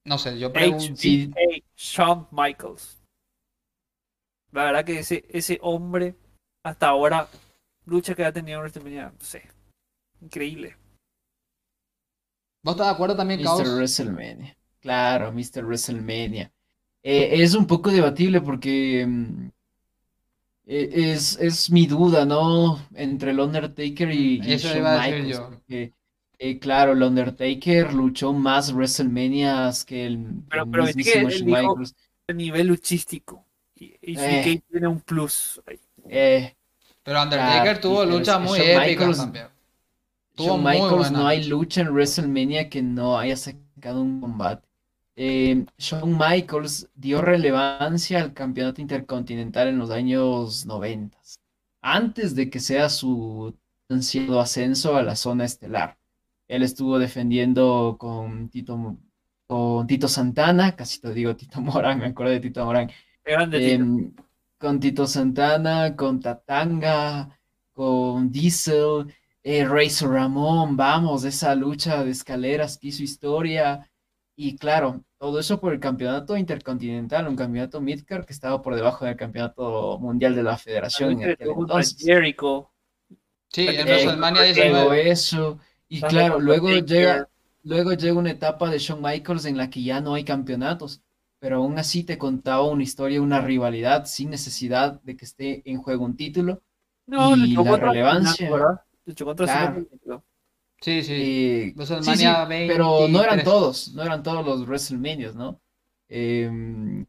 [0.06, 1.02] No sé, yo pregunto.
[1.76, 2.99] Shawn Michaels.
[4.52, 6.16] La verdad que ese, ese hombre,
[6.64, 7.28] hasta ahora,
[7.86, 9.44] lucha que ha tenido en WrestleMania, no sé.
[10.22, 10.76] Increíble.
[12.64, 13.76] ¿Vos estás de acuerdo también, Mr.
[13.76, 14.58] WrestleMania.
[14.82, 15.64] Claro, Mr.
[15.66, 16.52] WrestleMania.
[17.04, 19.50] Eh, es un poco debatible porque mm,
[20.66, 22.80] e, es, es, mi duda, ¿no?
[22.94, 25.38] Entre el Undertaker y, Eso Shawn a Michaels.
[25.68, 25.90] Yo.
[26.42, 31.20] Eh, claro, el Undertaker luchó más WrestleMania que el, pero, pero es que
[32.28, 33.46] el nivel luchístico
[33.80, 34.64] y, y eh.
[34.70, 35.62] tiene un plus.
[36.08, 36.56] Eh,
[37.04, 39.48] pero Undertaker tuvo lucha muy épica también.
[40.36, 44.68] Tuvo Michaels no hay lucha en WrestleMania que no haya sacado un combate.
[45.16, 51.18] eh, Shawn Michaels dio relevancia al campeonato intercontinental en los años 90,
[51.82, 53.56] antes de que sea su
[53.90, 55.98] ansiado ascenso a la zona estelar.
[56.48, 58.98] Él estuvo defendiendo con Tito,
[59.48, 62.92] con Tito Santana, casi te digo Tito Morán, me acuerdo de Tito Morán.
[63.26, 64.14] Em,
[64.58, 67.40] con Tito Santana, con Tatanga,
[67.74, 73.90] con Diesel, eh, Razor Ramón, vamos, esa lucha de escaleras que hizo historia.
[74.36, 79.06] Y claro, todo eso por el campeonato intercontinental, un campeonato midcard que estaba por debajo
[79.06, 81.98] del campeonato mundial de la federación en aquel entonces.
[81.98, 82.72] Jericho.
[83.50, 85.10] Sí, en WrestleMania 19.
[85.10, 85.60] eso.
[85.88, 87.28] Y claro, luego llega,
[87.64, 91.02] luego llega una etapa de Shawn Michaels en la que ya no hay campeonatos,
[91.40, 95.82] pero aún así te contaba una historia, una rivalidad sin necesidad de que esté en
[95.82, 96.62] juego un título.
[97.08, 98.50] No, y la relevancia.
[100.82, 101.74] Sí, sí.
[101.76, 105.60] WrestleMania 20, pero no eran todos, no eran todos los WrestleManias, ¿no?
[106.08, 107.06] Em,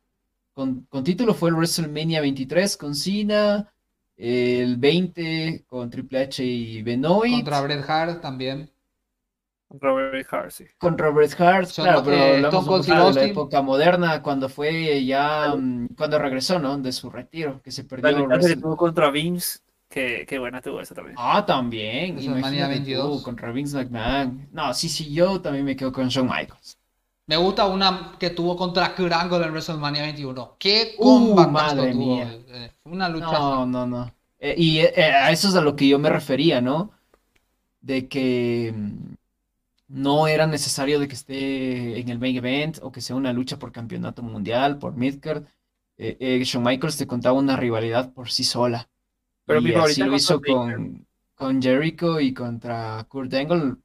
[0.53, 3.73] con, con, título fue el WrestleMania 23 con Cena,
[4.17, 7.35] el 20 con Triple H y Benoit.
[7.35, 8.71] Contra Bret Hart también.
[9.71, 10.65] Bret Hart, sí.
[10.79, 16.19] Contra Bret Hart, claro, pero hablamos de la época moderna, cuando fue ya, mm, cuando
[16.19, 16.77] regresó, ¿no?
[16.79, 18.27] De su retiro, que se perdió.
[18.27, 21.17] La contra Vince Qué, qué, buena tuvo esa también.
[21.19, 22.15] Ah, también.
[22.15, 23.23] WrestleMania 22.
[23.23, 24.49] contra Vince McMahon.
[24.53, 26.79] No, sí, sí, yo también me quedo con Shawn Michaels.
[27.27, 30.57] Me gusta una que tuvo contra Kurt Angle en WrestleMania 21.
[30.59, 32.39] ¡Qué combate uh, madre mía.
[32.49, 33.33] Eh, una lucha.
[33.33, 34.13] No, no, no.
[34.39, 36.93] Eh, y eh, a eso es a lo que yo me refería, ¿no?
[37.81, 39.15] De que mm,
[39.91, 43.59] no era necesario de que esté en el main event o que sea una lucha
[43.59, 45.45] por campeonato mundial, por midcard.
[45.99, 48.89] Shawn Michaels te contaba una rivalidad por sí sola.
[49.45, 53.77] Pero mi así lo hizo con, con, Jericho y contra Kurt Angle.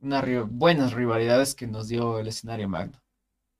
[0.00, 3.00] Unas buenas rivalidades que nos dio el escenario Magno.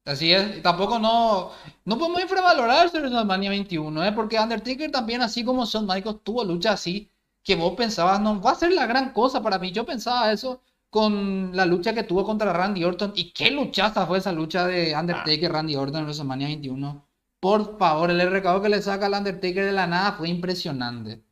[0.05, 1.53] Así es, tampoco no,
[1.85, 4.13] no podemos infravalorar WrestleMania 21, ¿eh?
[4.13, 7.09] porque Undertaker también, así como Shawn Michaels, tuvo lucha así,
[7.43, 9.73] que vos pensabas, no, va a ser la gran cosa para mí.
[9.73, 10.61] Yo pensaba eso
[10.97, 14.97] con la lucha que tuvo contra Randy Orton, y qué luchaza fue esa lucha de
[14.99, 17.07] Undertaker, Randy Orton en WrestleMania 21.
[17.39, 21.23] Por favor, el RKO que le saca al Undertaker de la nada fue impresionante.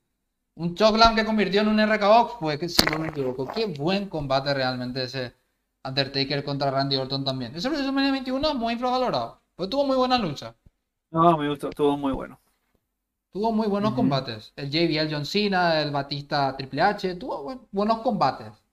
[0.56, 4.10] Un choclam que convirtió en un RKO fue, que si no me equivoco, qué buen
[4.10, 5.32] combate realmente ese
[5.82, 7.56] Undertaker contra Randy Orton también.
[7.56, 9.40] Ese WrestleMania 21 muy infravalorado.
[9.56, 10.54] Pues tuvo muy buena lucha.
[11.10, 12.38] No, me gustó, estuvo muy bueno.
[13.30, 14.52] Tuvo muy buenos combates.
[14.56, 18.63] El JBL John Cena, el Batista Triple H, tuvo buenos combates.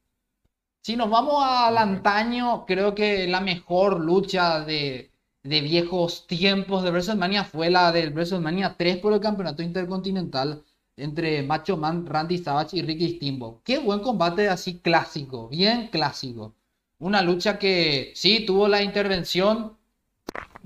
[0.81, 5.11] Si nos vamos al antaño, creo que la mejor lucha de
[5.43, 10.63] de viejos tiempos de WrestleMania fue la del WrestleMania 3 por el campeonato intercontinental
[10.97, 13.63] entre Macho Man, Randy Savage y Ricky Steamboat.
[13.63, 16.53] Qué buen combate así clásico, bien clásico.
[16.99, 19.77] Una lucha que sí tuvo la intervención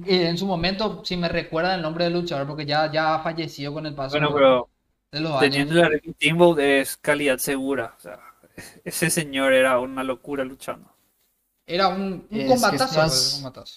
[0.05, 3.23] eh, en su momento, si me recuerda el nombre del luchador, porque ya, ya ha
[3.23, 4.69] fallecido con el paso bueno, pero
[5.09, 7.95] de los teniendo a Ricky Steamboat es calidad segura.
[7.97, 8.19] O sea,
[8.83, 10.95] ese señor era una locura luchando.
[11.67, 13.01] Era un, un combatazo,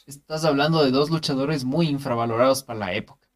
[0.06, 3.26] estás, hablando de dos luchadores muy infravalorados para la época.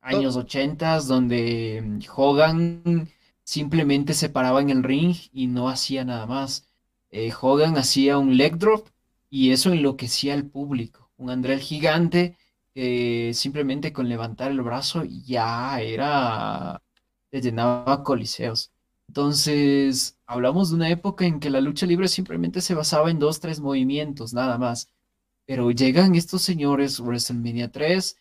[0.00, 3.10] Años 80 donde mm, Hogan
[3.44, 6.66] simplemente se paraba en el ring y no hacía nada más.
[7.10, 8.88] Eh, Hogan hacía un leg drop
[9.28, 11.10] y eso enloquecía al público.
[11.18, 12.36] Un André gigante
[12.74, 16.82] que simplemente con levantar el brazo ya era...
[17.30, 18.72] le llenaba coliseos.
[19.08, 23.40] Entonces, hablamos de una época en que la lucha libre simplemente se basaba en dos,
[23.40, 24.90] tres movimientos, nada más.
[25.46, 28.16] Pero llegan estos señores, WrestleMania 3,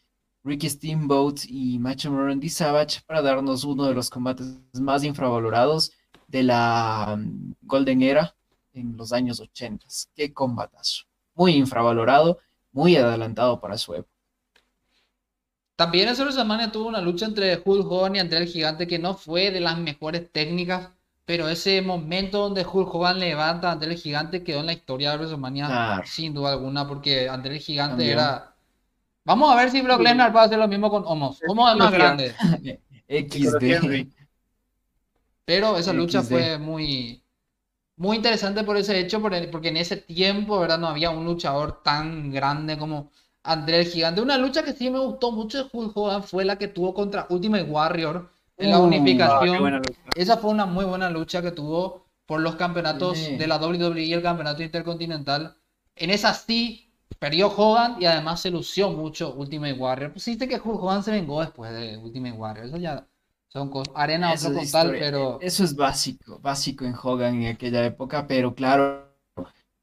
[0.46, 4.48] Ricky Steamboat y Macho Randy Savage, para darnos uno de los combates
[4.80, 5.92] más infravalorados
[6.28, 8.36] de la mm, Golden Era
[8.74, 9.86] en los años 80.
[10.16, 11.04] Qué combatazo.
[11.36, 12.40] Muy infravalorado,
[12.72, 14.17] muy adelantado para su época.
[15.78, 19.14] También esa WrestleMania tuvo una lucha entre Hulk Hogan y André el Gigante que no
[19.14, 20.90] fue de las mejores técnicas,
[21.24, 25.12] pero ese momento donde Hulk Hogan levanta a André el Gigante quedó en la historia
[25.12, 28.56] de WrestleMania sin duda alguna, porque André el Gigante era...
[29.24, 31.40] Vamos a ver si Brock Lesnar va a hacer lo mismo con Homos.
[31.48, 32.34] Homos es más grande.
[33.08, 34.08] XD.
[35.46, 37.22] Pero esa lucha fue muy,
[37.98, 40.80] muy interesante por ese hecho, porque en ese tiempo, ¿verdad?
[40.80, 43.12] No había un luchador tan grande como
[43.48, 44.22] André el Gigante.
[44.22, 47.28] Una lucha que sí me gustó mucho de Hulk Hogan fue la que tuvo contra
[47.30, 49.76] Ultimate Warrior en la uh, unificación.
[49.76, 49.82] Ah,
[50.16, 54.14] Esa fue una muy buena lucha que tuvo por los campeonatos de la WWE y
[54.14, 55.56] el campeonato intercontinental.
[55.96, 60.12] En esa sí perdió Hogan y además se lució mucho Ultimate Warrior.
[60.12, 62.66] Pues sí, que Hulk Hogan se vengó después de Ultimate Warrior.
[62.66, 63.08] Eso ya
[63.48, 63.94] son cosas.
[63.96, 65.40] Arena otro contal, pero.
[65.42, 69.07] Eso es básico, básico en Hogan en aquella época, pero claro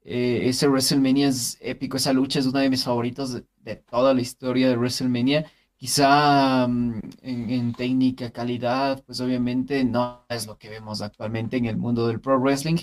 [0.07, 4.21] Eh, ese WrestleMania es épico, esa lucha es una de mis favoritos de, toda la
[4.21, 5.51] historia de WrestleMania.
[5.77, 11.77] Quizá mm, en, técnica, calidad, pues obviamente no es lo que vemos actualmente en el
[11.77, 12.77] mundo del pro wrestling,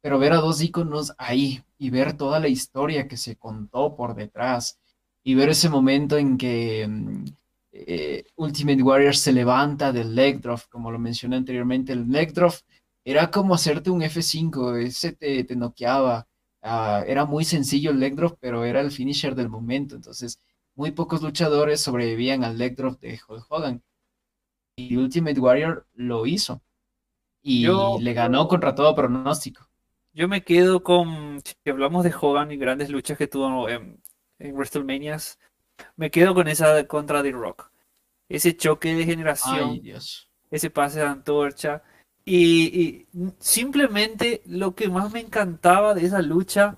[0.00, 4.14] pero ver a dos íconos ahí y ver toda la historia que se contó por
[4.16, 4.80] detrás
[5.22, 7.24] y ver ese momento en que mm,
[7.72, 12.54] eh, Ultimate Warrior se levanta del leg drop, como lo mencioné anteriormente, el leg drop
[13.04, 16.26] era como hacerte un F5, ese te, te noqueaba
[16.68, 19.94] Ah, era muy sencillo el leg drop, pero era el finisher del momento.
[19.94, 20.40] Entonces,
[20.74, 23.82] muy pocos luchadores sobrevivían al leg drop de Hulk Hogan.
[24.76, 26.60] Y Ultimate Warrior lo hizo.
[27.42, 29.68] Y le ganó contra todo pronóstico.
[30.12, 34.02] Yo me quedo con, si hablamos de Hogan y grandes luchas que tuvo en,
[34.38, 35.18] en WrestleMania,
[35.94, 37.70] me quedo con esa contra The Rock.
[38.28, 39.80] Ese choque de generación,
[40.50, 41.82] ese pase de antorcha
[42.26, 43.06] y,
[43.38, 46.76] simplemente lo que más me encantaba de esa lucha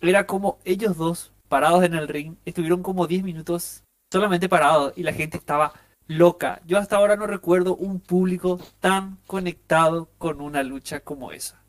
[0.00, 5.02] era como ellos dos, parados en el ring, estuvieron como 10 minutos solamente parados y
[5.02, 5.74] la gente estaba
[6.06, 6.62] loca.
[6.66, 11.62] Yo hasta ahora no recuerdo un público tan conectado con una lucha como esa.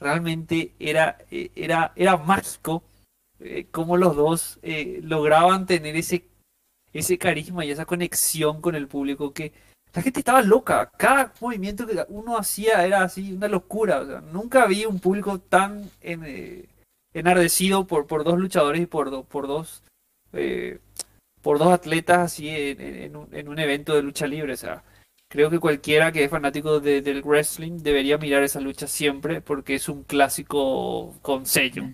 [0.00, 2.82] Realmente era, eh, era, era mágico
[3.38, 6.24] eh, como los dos eh, lograban tener ese,
[6.94, 9.52] ese carisma y esa conexión con el público que
[9.96, 10.90] la gente estaba loca.
[10.98, 14.20] Cada movimiento que uno hacía era así, una locura.
[14.30, 16.68] nunca vi un público tan eh,
[17.14, 19.82] enardecido por, por dos luchadores y por, por dos
[20.34, 20.80] eh,
[21.40, 24.52] por dos atletas así en, un, evento de lucha libre.
[24.52, 24.84] O sea,
[25.28, 29.88] creo que cualquiera que es fanático del wrestling debería mirar esa lucha siempre porque es
[29.88, 31.84] un clásico con sello.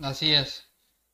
[0.00, 0.66] Así es.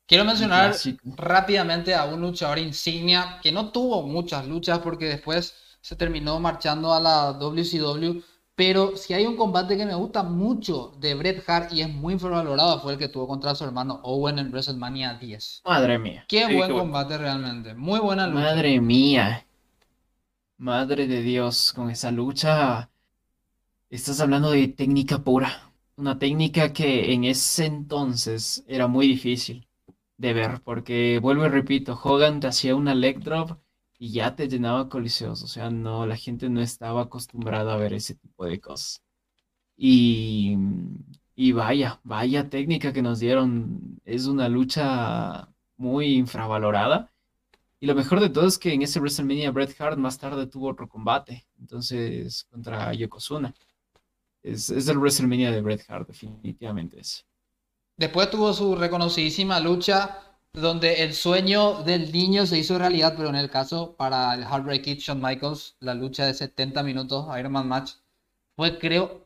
[0.07, 5.95] Quiero mencionar rápidamente a un luchador insignia que no tuvo muchas luchas porque después se
[5.95, 8.21] terminó marchando a la WCW.
[8.55, 12.15] Pero si hay un combate que me gusta mucho de Bret Hart y es muy
[12.15, 15.61] infravalorado, fue el que tuvo contra su hermano Owen en WrestleMania 10.
[15.63, 16.25] Madre mía.
[16.27, 17.73] Qué buen combate realmente.
[17.73, 18.41] Muy buena lucha.
[18.41, 19.45] Madre mía.
[20.57, 22.89] Madre de Dios, con esa lucha
[23.89, 25.71] estás hablando de técnica pura.
[25.95, 29.65] Una técnica que en ese entonces era muy difícil
[30.17, 33.57] de ver, porque vuelvo y repito, Hogan te hacía una leg drop
[33.99, 37.93] y ya te llenaba coliseos, o sea, no, la gente no estaba acostumbrada a ver
[37.93, 39.01] ese tipo de cosas.
[39.75, 40.57] Y,
[41.35, 47.11] y vaya, vaya técnica que nos dieron, es una lucha muy infravalorada.
[47.79, 50.69] Y lo mejor de todo es que en ese WrestleMania Bret Hart más tarde tuvo
[50.69, 53.53] otro combate, entonces contra Yokozuna.
[54.41, 57.25] Es, es el WrestleMania de Bret Hart, definitivamente es.
[57.97, 63.35] Después tuvo su reconocidísima lucha donde el sueño del niño se hizo realidad, pero en
[63.35, 67.67] el caso para el Heartbreak Kid Shawn Michaels, la lucha de 70 minutos, Iron Man
[67.67, 67.91] Match,
[68.55, 69.25] fue creo,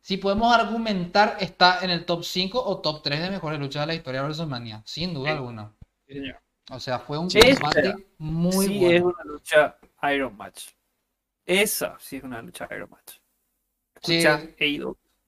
[0.00, 3.86] si podemos argumentar, está en el top 5 o top 3 de mejores luchas de
[3.88, 5.72] la historia de WrestleMania, sin duda alguna.
[6.70, 9.76] O sea, fue un combate muy sí es una lucha
[10.14, 10.68] Iron Match.
[11.44, 13.14] Esa sí es una lucha Iron Match.
[14.02, 14.22] Sí,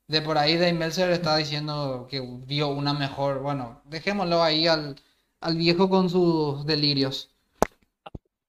[0.08, 4.96] de por ahí Dave Meltzer está diciendo que vio una mejor, bueno, dejémoslo ahí al
[5.42, 7.30] al viejo con sus delirios.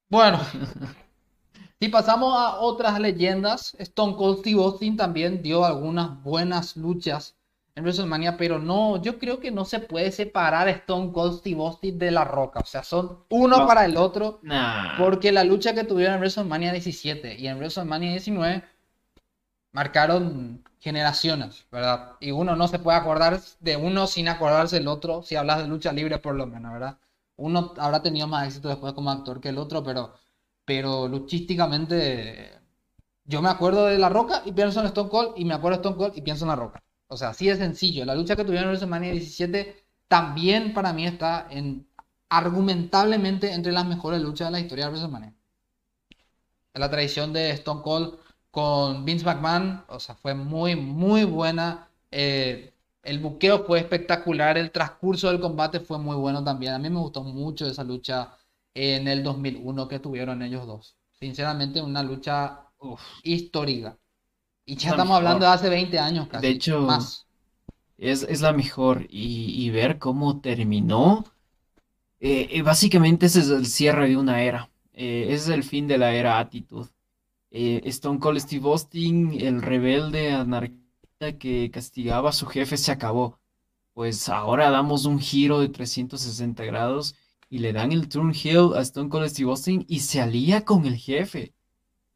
[0.08, 0.40] Bueno,
[1.80, 7.36] si pasamos a otras leyendas, Stone Cold Steve Austin también dio algunas buenas luchas
[7.74, 11.98] en WrestleMania, pero no, yo creo que no se puede separar Stone Cold Steve Austin
[11.98, 14.40] de La Roca, o sea, son uno para el otro,
[14.96, 18.62] porque la lucha que tuvieron en WrestleMania 17 y en WrestleMania 19
[19.72, 22.12] marcaron generaciones, ¿verdad?
[22.20, 25.66] Y uno no se puede acordar de uno sin acordarse del otro, si hablas de
[25.66, 26.98] lucha libre por lo menos, ¿verdad?
[27.36, 30.12] Uno habrá tenido más éxito después como actor que el otro, pero,
[30.66, 32.60] pero luchísticamente
[33.24, 35.82] yo me acuerdo de La Roca y pienso en Stone Cold y me acuerdo de
[35.82, 36.82] Stone Cold y pienso en La Roca.
[37.08, 38.04] O sea, así de sencillo.
[38.04, 41.88] La lucha que tuvieron en WrestleMania 17 también para mí está en
[42.28, 45.34] argumentablemente entre las mejores luchas de la historia de WrestleMania.
[46.74, 48.18] La tradición de Stone Cold
[48.54, 51.88] con Vince McMahon, o sea, fue muy, muy buena.
[52.12, 56.72] Eh, el buqueo fue espectacular, el transcurso del combate fue muy bueno también.
[56.72, 58.36] A mí me gustó mucho esa lucha
[58.72, 60.96] en el 2001 que tuvieron ellos dos.
[61.18, 62.60] Sinceramente, una lucha
[63.24, 63.98] histórica.
[64.64, 66.46] Y ya estamos hablando de hace 20 años casi.
[66.46, 67.26] De hecho, más.
[67.98, 69.04] Es, la mejor.
[69.10, 71.24] Y, ver cómo terminó.
[72.20, 74.70] Eh, eh, básicamente ese es el cierre de una era.
[74.92, 76.86] es el fin de la era actitud.
[77.56, 83.38] Eh, Stone Cold Steve Austin, el rebelde anarquista que castigaba a su jefe, se acabó.
[83.92, 87.14] Pues ahora damos un giro de 360 grados
[87.48, 90.84] y le dan el turn heel a Stone Cold Steve Austin y se alía con
[90.84, 91.54] el jefe,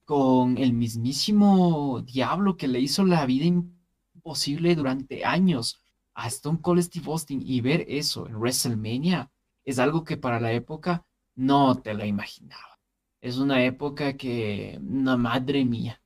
[0.05, 5.81] con el mismísimo diablo que le hizo la vida imposible durante años
[6.15, 9.31] a Stone Cold Steve Austin y ver eso en WrestleMania
[9.65, 12.78] es algo que para la época no te lo imaginaba.
[13.21, 16.01] Es una época que, una madre mía,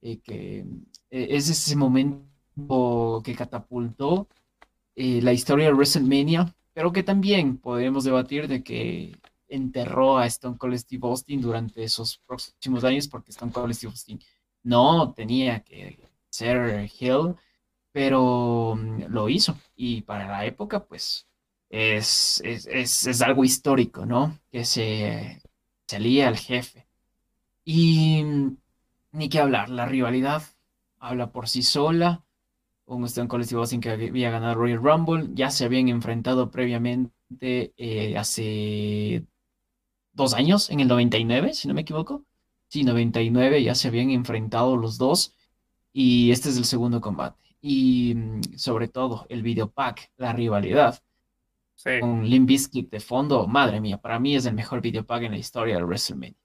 [0.00, 0.60] eh, que
[1.10, 4.28] eh, es ese momento que catapultó
[4.94, 9.16] eh, la historia de WrestleMania, pero que también podemos debatir de que
[9.48, 14.20] enterró a Stone Cold Steve Austin durante esos próximos años, porque Stone Cold Steve Austin
[14.62, 15.98] no tenía que
[16.28, 17.34] ser Hill,
[17.92, 19.56] pero mm, lo hizo.
[19.74, 21.26] Y para la época, pues,
[21.70, 24.38] es, es, algo histórico, ¿no?
[24.50, 25.40] Que se
[25.86, 26.86] salía al jefe.
[27.64, 28.24] Y
[29.12, 30.42] ni que hablar, la rivalidad
[30.98, 32.24] habla por sí sola.
[32.86, 37.74] Un Stone Cold Steve Austin que había ganado Royal Rumble, ya se habían enfrentado previamente
[37.76, 39.26] eh, hace
[40.12, 42.24] dos años, en el 99, si no me equivoco.
[42.68, 45.34] Sí, 99 ya se habían enfrentado los dos
[45.92, 47.56] y este es el segundo combate.
[47.60, 51.00] Y mm, sobre todo el video pack, la rivalidad
[52.00, 55.32] con Limp Bizkit de fondo, madre mía, para mí es el mejor video pack en
[55.32, 56.36] la historia de WrestleMania.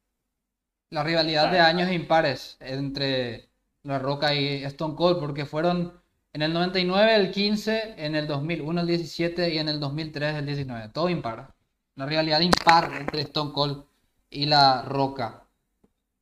[0.89, 3.49] La rivalidad de años impares entre
[3.83, 5.93] La Roca y Stone Cold, porque fueron
[6.33, 10.45] en el 99 el 15, en el 2001 el 17 y en el 2003 el
[10.45, 11.53] 19, todo impar.
[11.95, 13.83] La rivalidad impar entre Stone Cold
[14.29, 15.45] y La Roca.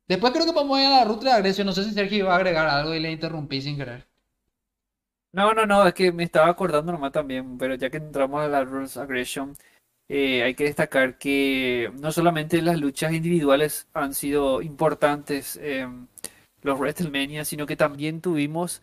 [0.08, 1.68] Después creo que podemos ir a la ruta de agresión.
[1.68, 4.09] No sé si Sergio iba a agregar algo y le interrumpí sin querer.
[5.32, 8.48] No, no, no, es que me estaba acordando nomás también, pero ya que entramos a
[8.48, 9.56] la Rules Aggression,
[10.10, 16.08] eh, hay que destacar que no solamente las luchas individuales han sido importantes en
[16.64, 18.82] los WrestleMania, sino que también tuvimos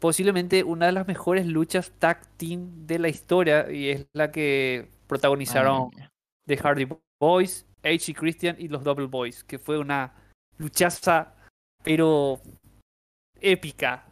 [0.00, 4.88] posiblemente una de las mejores luchas tag team de la historia y es la que
[5.06, 5.90] protagonizaron
[6.46, 6.88] The Hardy
[7.20, 8.10] Boys, H.
[8.10, 8.14] Y.
[8.14, 10.14] Christian y los Double Boys, que fue una
[10.56, 11.34] luchaza,
[11.82, 12.40] pero
[13.40, 14.06] épica.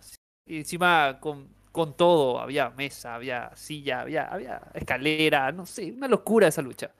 [0.46, 6.48] Y encima con, con todo, había mesa, había silla, había, escalera, no sé, una locura
[6.48, 6.92] esa lucha.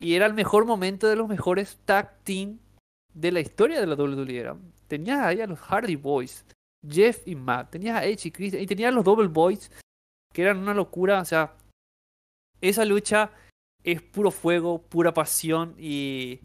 [0.00, 2.58] Y era el mejor momento de los mejores tag team
[3.14, 4.56] de la historia de la WWE.
[4.88, 6.44] Tenías ahí a los Hardy Boys,
[6.88, 9.70] Jeff y Matt, tenías a Edge y Chris, y tenías a los Double Boys,
[10.32, 11.20] que eran una locura.
[11.20, 11.54] O sea,
[12.60, 13.30] esa lucha
[13.84, 16.40] es puro fuego, pura pasión y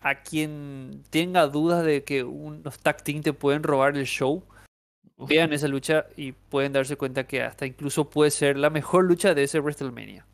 [0.00, 4.44] a quien tenga dudas de que unos tag team te pueden robar el show,
[5.16, 9.34] vean esa lucha y pueden darse cuenta que hasta incluso puede ser la mejor lucha
[9.34, 10.26] de ese WrestleMania.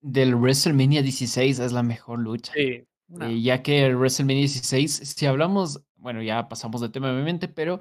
[0.00, 2.52] Del WrestleMania 16 es la mejor lucha.
[2.52, 2.84] Sí,
[3.20, 7.80] eh, ya que el WrestleMania 16, si hablamos, bueno, ya pasamos de tema obviamente, pero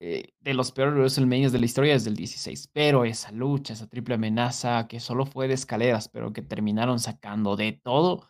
[0.00, 2.70] eh, de los peores WrestleMania de la historia es del 16.
[2.72, 7.56] Pero esa lucha, esa triple amenaza que solo fue de escaleras, pero que terminaron sacando
[7.56, 8.28] de todo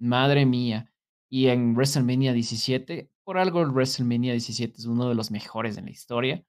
[0.00, 0.92] Madre mía.
[1.30, 5.86] Y en WrestleMania 17, por algo el WrestleMania 17 es uno de los mejores en
[5.86, 6.44] la historia.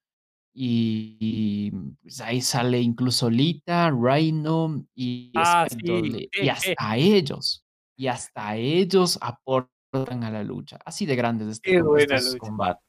[0.53, 1.71] Y,
[2.01, 7.65] pues ahí sale incluso Lita, Rhino y, ah, y hasta ellos,
[7.95, 10.77] y hasta ellos aportan a la lucha.
[10.83, 12.83] Así de grandes este, estos combates.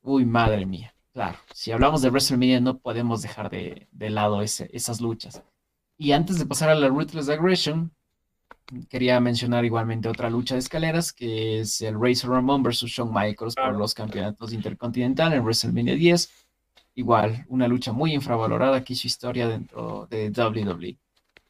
[0.00, 0.94] Uy, madre mía.
[1.12, 5.42] Claro, si hablamos de WrestleMania no podemos dejar de, de lado ese, esas luchas.
[5.98, 7.94] Y antes de pasar a la Ruthless Aggression,
[8.88, 13.54] quería mencionar igualmente otra lucha de escaleras, que es el Razor Ramon versus Shawn Michaels
[13.54, 16.30] por los campeonatos intercontinentales en WrestleMania 10.
[16.96, 20.98] Igual, una lucha muy infravalorada que hizo historia dentro de WWE.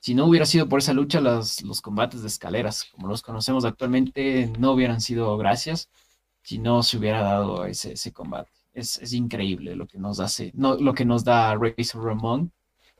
[0.01, 3.65] Si no hubiera sido por esa lucha, los, los combates de escaleras, como los conocemos
[3.65, 5.89] actualmente, no hubieran sido gracias
[6.43, 8.51] si no se hubiera dado ese, ese combate.
[8.73, 12.53] Es, es, increíble lo que nos hace, no, lo que nos da Razor Ramon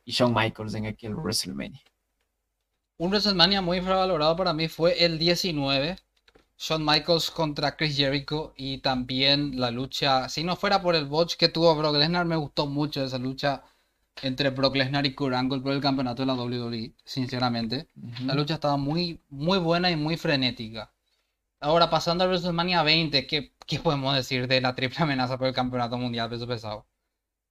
[0.05, 1.83] y Shawn Michaels en aquel WrestleMania.
[2.97, 5.97] Un WrestleMania muy infravalorado para mí fue el 19.
[6.57, 11.35] Shawn Michaels contra Chris Jericho y también la lucha, si no fuera por el botch
[11.35, 13.65] que tuvo Brock Lesnar, me gustó mucho esa lucha
[14.23, 17.89] entre Brock Lesnar y Kurt Angle por el campeonato de la WWE, sinceramente.
[18.25, 20.93] La lucha estaba muy, muy buena y muy frenética.
[21.59, 25.55] Ahora, pasando a WrestleMania 20, ¿qué, ¿qué, podemos decir de la triple amenaza por el
[25.55, 26.87] campeonato mundial peso pesado?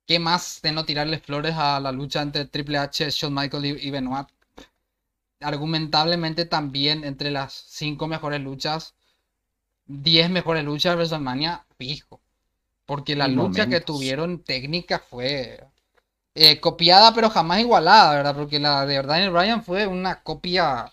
[0.08, 3.92] ¿Qué más de no tirarle flores a la lucha entre Triple H, Shawn Michaels y
[3.92, 4.28] Benoit?
[5.44, 8.96] Argumentablemente también entre las cinco mejores luchas,
[9.88, 12.22] 10 mejores luchas de WrestleMania, fijo.
[12.86, 15.64] Porque la lucha que tuvieron técnica fue
[16.36, 18.36] eh, copiada, pero jamás igualada, ¿verdad?
[18.36, 20.92] Porque la de Daniel Bryan fue una copia.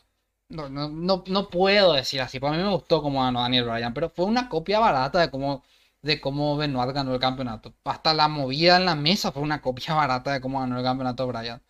[0.48, 4.11] No, no, no, puedo decir así, para mí me gustó como ganó Daniel Bryan, pero
[4.11, 5.62] fue una copia barata de cómo,
[6.03, 7.74] de cómo Benoit ganó el campeonato.
[7.84, 11.26] Hasta la movida en la mesa fue una copia barata de cómo ganó el campeonato
[11.26, 11.62] Bryan.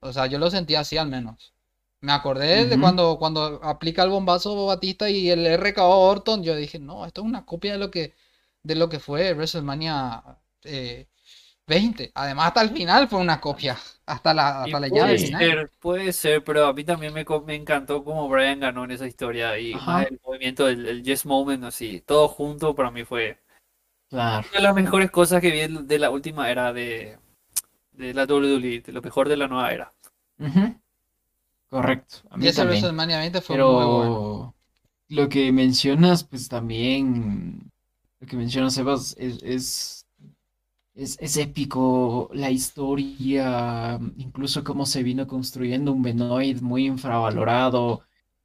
[0.00, 1.52] O sea, yo lo sentí así al menos.
[2.00, 6.42] Me acordé de cuando, cuando aplica el bombazo Batista y el RKO Orton.
[6.44, 8.14] Yo dije, no, esto es una copia de lo que,
[8.62, 10.22] de lo que fue WrestleMania
[11.66, 12.10] 20.
[12.14, 13.76] Además, hasta el final fue una copia.
[14.06, 15.48] Hasta la, hasta la puede llave final.
[15.48, 19.06] ser, puede ser, pero a mí también me, me encantó cómo Brian ganó en esa
[19.06, 20.02] historia y Ajá.
[20.08, 23.38] el movimiento, el, el Yes Moment, así, todo junto para mí fue
[24.10, 24.46] Claro.
[24.50, 27.18] una de las mejores cosas que vi de la última era de,
[27.92, 29.92] de la WWE, de lo mejor de la nueva era.
[30.38, 30.74] Ujú.
[31.68, 32.18] Correcto.
[32.30, 32.82] A mí Y ese también.
[32.82, 33.84] WrestleMania 20 fue muy bueno.
[33.88, 34.54] Pero
[35.08, 37.70] lo que mencionas, pues también,
[38.20, 40.06] lo que mencionas, Sebas, es, es,
[40.94, 48.02] es, es épico la historia, incluso cómo se vino construyendo un Benoit muy infravalorado,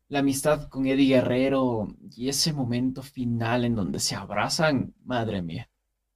[0.09, 5.69] la amistad con Eddie Guerrero y ese momento final en donde se abrazan, madre mía.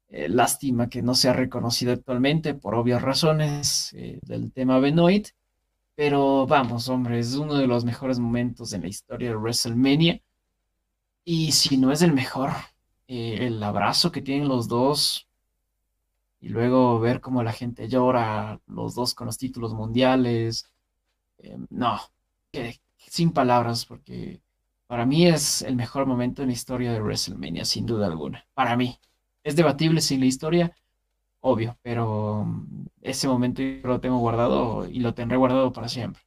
[0.09, 5.29] Eh, lástima que no sea reconocido actualmente por obvias razones eh, del tema Benoit.
[5.97, 10.21] Pero vamos, hombre, es uno de los mejores momentos en la historia de WrestleMania.
[11.25, 12.51] Y si no es el mejor,
[13.07, 15.27] eh, el abrazo que tienen los dos
[16.39, 20.69] y luego ver cómo la gente llora, los dos con los títulos mundiales.
[21.39, 21.99] eh, no,
[22.99, 24.41] sin palabras, porque
[24.87, 28.45] para mí es el mejor momento en la historia de WrestleMania, sin duda alguna.
[28.53, 28.99] Para mí.
[29.43, 30.75] Es debatible sin la historia,
[31.41, 32.45] obvio, pero
[33.01, 36.21] ese momento yo lo tengo guardado y lo tendré guardado para siempre.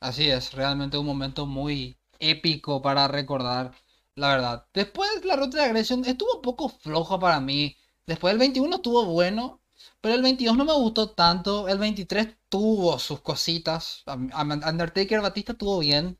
[0.00, 3.72] Así es, realmente un momento muy épico para recordar,
[4.14, 4.66] la verdad.
[4.74, 7.76] Después la ruta de agresión estuvo un poco floja para mí.
[8.06, 9.60] Después el 21 estuvo bueno,
[10.00, 11.68] pero el 22 no me gustó tanto.
[11.68, 14.02] El 23 tuvo sus cositas.
[14.06, 16.18] Undertaker Batista estuvo bien.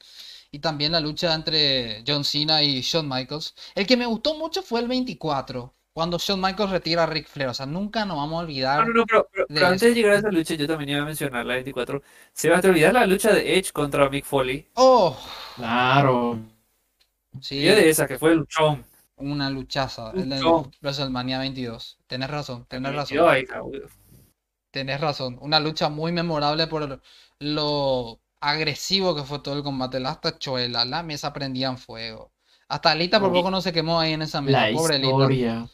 [0.52, 3.54] Y también la lucha entre John Cena y Shawn Michaels.
[3.74, 7.50] El que me gustó mucho fue el 24, cuando Shawn Michaels retira a Ric Flair.
[7.50, 9.82] O sea, nunca nos vamos a No, olvidar no, no, pero, pero- de pero antes
[9.82, 12.02] de llegar a esa lucha, yo también iba a mencionar la 24.
[12.32, 14.66] Se va a olvidar la lucha de Edge contra Mick Foley.
[14.74, 15.16] Oh,
[15.56, 16.38] Claro,
[17.40, 17.56] sí.
[17.58, 18.84] Y de esa, que fue el luchón.
[19.16, 20.72] Una luchaza, el Luchón.
[20.80, 21.98] WrestleMania 22.
[22.06, 23.28] Tenés razón, tenés razón.
[23.28, 23.44] ahí.
[24.70, 25.36] Tenés razón.
[25.42, 27.00] Una lucha muy memorable por
[27.40, 30.00] lo agresivo que fue todo el combate.
[30.00, 32.32] Las tachuelas, la mesa prendía en fuego.
[32.68, 34.70] Hasta Alita por poco no se quemó ahí en esa mesa.
[34.70, 35.10] la Pobre Alita.
[35.10, 35.68] historia.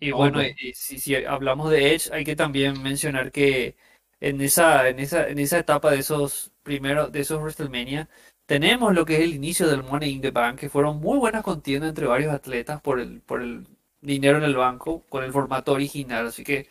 [0.00, 0.42] Y bueno, Todo.
[0.42, 3.76] y- y si, si hablamos de Edge, hay que también mencionar que
[4.20, 8.08] en esa, en esa, en esa etapa de esos primeros, de esos WrestleMania,
[8.46, 11.42] tenemos lo que es el inicio del Money in the Bank, que fueron muy buenas
[11.42, 13.66] contiendas entre varios atletas por el, por el
[14.00, 16.26] dinero en el banco, con el formato original.
[16.26, 16.68] Así que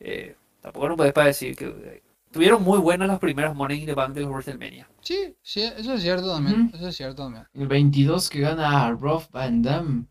[0.00, 3.86] eh, tampoco no puedes para decir que eh, tuvieron muy buenas las primeras Money in
[3.86, 4.88] the Bank de los WrestleMania.
[5.00, 6.70] Sí, sí, eso es cierto también.
[6.74, 7.44] Eso es cierto también.
[7.54, 10.06] El 22 que gana Rob Van Dam.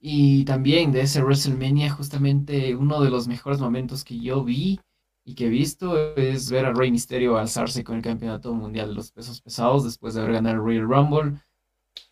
[0.00, 4.78] Y también de ese WrestleMania, justamente uno de los mejores momentos que yo vi
[5.24, 8.94] y que he visto es ver a Rey Mysterio alzarse con el campeonato mundial de
[8.94, 11.40] los pesos pesados después de haber ganado el Royal Rumble.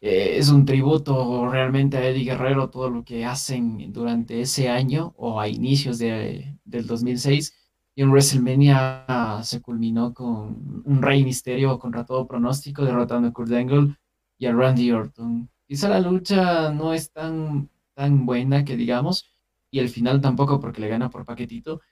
[0.00, 5.14] Eh, es un tributo realmente a Eddie Guerrero, todo lo que hacen durante ese año
[5.16, 7.54] o a inicios de- del 2006.
[7.94, 13.52] Y en WrestleMania se culminó con un Rey Mysterio contra todo pronóstico, derrotando a Kurt
[13.52, 13.96] Angle
[14.38, 15.48] y a Randy Orton.
[15.66, 19.26] Quizá la lucha no es tan, tan buena que digamos,
[19.72, 21.82] y el final tampoco porque le gana por paquetito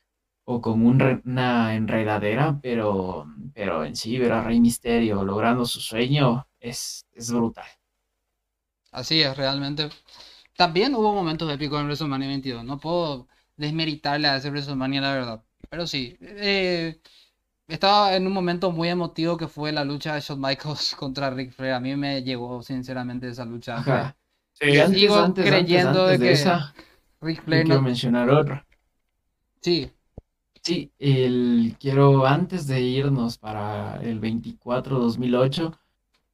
[0.46, 5.66] o con un re- una enredadera, pero, pero en sí ver a Rey Mysterio logrando
[5.66, 7.66] su sueño es, es brutal.
[8.92, 9.90] Así es, realmente.
[10.56, 12.64] También hubo momentos épicos en WrestleMania 22.
[12.64, 15.44] No puedo desmeritarle a ese WrestleMania, la verdad.
[15.70, 17.00] Pero sí, eh,
[17.68, 21.52] estaba en un momento muy emotivo que fue la lucha de Shawn Michaels contra Ric
[21.52, 21.74] Flair.
[21.74, 23.84] A mí me llegó sinceramente esa lucha.
[23.84, 24.16] Ajá.
[24.54, 26.74] Sí, Y antes, sigo antes, creyendo de antes de que esa,
[27.20, 27.82] Flair quiero no...
[27.82, 28.66] mencionar otra.
[29.60, 29.90] Sí,
[30.64, 35.78] Sí, el, quiero antes de irnos para el 24-2008,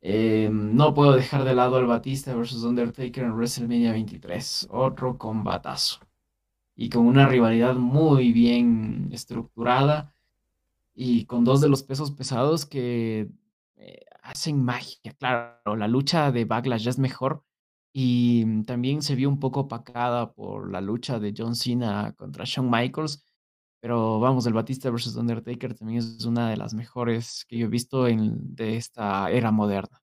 [0.02, 5.98] eh, no puedo dejar de lado al Batista versus Undertaker en WrestleMania 23, otro combatazo.
[6.76, 10.14] Y con una rivalidad muy bien estructurada
[10.94, 13.28] y con dos de los pesos pesados que
[13.76, 15.12] eh, hacen magia.
[15.18, 17.44] Claro, la lucha de Backlash ya es mejor
[17.92, 22.44] y mm, también se vio un poco opacada por la lucha de John Cena contra
[22.46, 23.24] Shawn Michaels.
[23.80, 27.68] Pero vamos, el Batista versus Undertaker también es una de las mejores que yo he
[27.70, 30.00] visto en, de esta era moderna.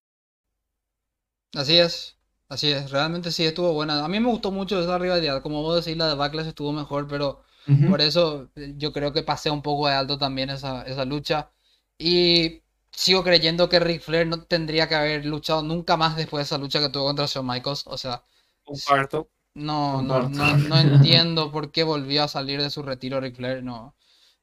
[1.55, 2.13] así es.
[2.49, 4.05] Así es, realmente sí estuvo buena.
[4.05, 5.41] A mí me gustó mucho esa rivalidad.
[5.41, 7.87] Como vos decís, la de Backlash estuvo mejor, pero Ujú.
[7.87, 11.51] por eso eh, yo creo que pasé un poco de alto también esa, esa lucha.
[11.97, 12.61] Y
[12.91, 16.57] sigo creyendo que Ric Flair no tendría que haber luchado nunca más después de esa
[16.57, 17.83] lucha que tuvo contra Shawn Michaels.
[17.87, 18.23] O sea,
[18.63, 19.29] comparto.
[19.55, 20.29] no, no, Comparto.
[20.29, 23.63] no, no entiendo por qué volvió a salir de su retiro Ric Flair.
[23.63, 23.95] No,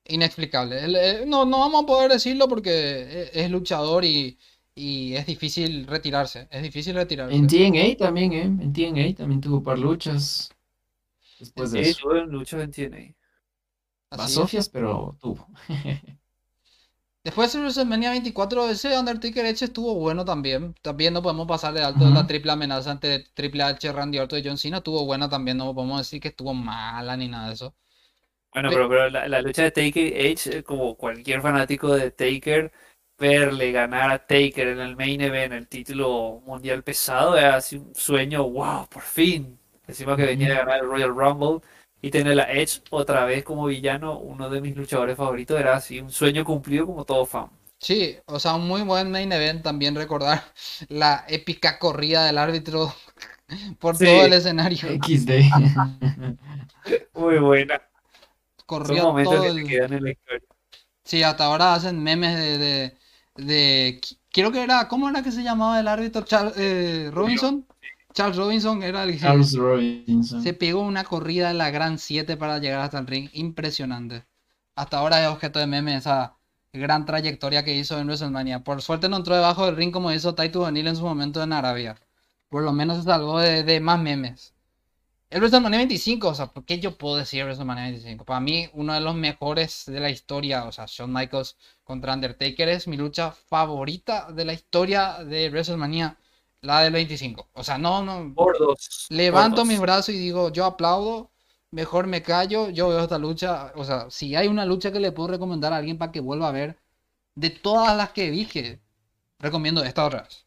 [0.06, 1.26] inexplicable.
[1.26, 2.70] No, no vamos a poder decirlo porque
[3.34, 4.38] e- es luchador y,
[4.74, 6.48] y es difícil retirarse.
[6.50, 7.36] Es difícil retirarse.
[7.36, 8.42] En TNA también, ¿eh?
[8.44, 10.50] En TNA también tuvo par luchas
[11.38, 12.00] después de Sí, eso.
[12.02, 13.14] tuve luchas en TNA.
[14.16, 15.48] Basofias, pero tuvo.
[17.24, 20.74] Después de WrestleMania 24, ese Undertaker Edge estuvo bueno también.
[20.82, 24.40] También no podemos pasar de alto de la triple amenaza ante Triple H, Randy Orton
[24.40, 24.76] y John Cena.
[24.76, 27.74] Estuvo buena también, no podemos decir que estuvo mala ni nada de eso.
[28.52, 32.70] Bueno, pero, pero la, la lucha de Taker Edge, eh, como cualquier fanático de Taker,
[33.18, 37.94] verle ganar a Taker en el main event, el título mundial pesado, era así un
[37.94, 39.58] sueño, wow, por fin.
[39.86, 41.60] Encima que venía de ganar el Royal Rumble
[42.06, 46.00] y tener a Edge otra vez como villano, uno de mis luchadores favoritos, era así
[46.00, 47.50] un sueño cumplido como todo fan.
[47.78, 49.62] Sí, o sea, un muy buen main event.
[49.62, 50.42] También recordar
[50.88, 52.94] la épica corrida del árbitro
[53.78, 54.04] por Sí.
[54.06, 54.88] todo el escenario.
[54.88, 55.44] XD.
[57.14, 57.76] Muy buena.
[57.76, 59.66] Son Corrió momentos todo que el...
[59.66, 60.48] se quedan en la historia.
[61.04, 62.98] Sí, hasta ahora hacen memes de, de,
[63.36, 64.00] de-
[64.32, 64.88] Creo que era...
[64.88, 66.22] ¿Cómo era que se llamaba el árbitro?
[66.24, 67.66] Char- eh, Robinson.
[68.14, 70.42] Charles Robinson era el que Charles Robinson.
[70.42, 73.28] se pegó una corrida en la Gran 7 para llegar hasta el ring.
[73.32, 74.24] Impresionante.
[74.76, 76.36] Hasta ahora es objeto de meme esa
[76.72, 78.64] gran trayectoria que hizo en WrestleMania.
[78.64, 81.52] Por suerte no entró debajo del ring como hizo Taito Vanille en su momento en
[81.52, 81.96] Arabia.
[82.48, 84.54] Por lo menos se salvó de, de más memes.
[85.30, 88.24] El WrestleMania 25, o sea, ¿por qué yo puedo decir WrestleMania 25?
[88.24, 92.68] Para mí, uno de los mejores de la historia, o sea, Shawn Michaels contra Undertaker
[92.68, 96.16] es mi lucha favorita de la historia de WrestleMania,
[96.64, 97.50] la del 25.
[97.54, 99.06] O sea, no, no, Gordos.
[99.08, 99.66] levanto gordos.
[99.66, 101.32] mis brazos y digo, yo aplaudo,
[101.70, 105.12] mejor me callo, yo veo esta lucha, o sea, si hay una lucha que le
[105.12, 106.78] puedo recomendar a alguien para que vuelva a ver,
[107.36, 108.82] de todas las que dije,
[109.40, 110.46] recomiendo esta otra vez.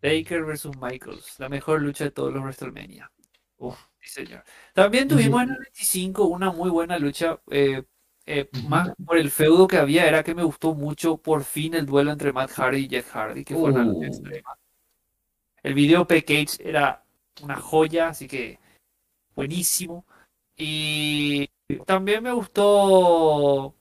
[0.00, 3.10] Taker versus Michaels, la mejor lucha de todos los WrestleMania.
[3.58, 4.44] Uf, sí señor.
[4.74, 7.82] También tuvimos en el 25 una muy buena lucha, eh,
[8.26, 11.84] eh, más por el feudo que había, era que me gustó mucho por fin el
[11.86, 14.06] duelo entre Matt Hardy y Jeff Hardy, que fue una lucha Uh.
[14.06, 14.56] extrema.
[15.62, 17.04] El video package era
[17.42, 18.58] una joya, así que
[19.34, 20.04] buenísimo.
[20.56, 21.48] Y
[21.86, 23.74] también me gustó,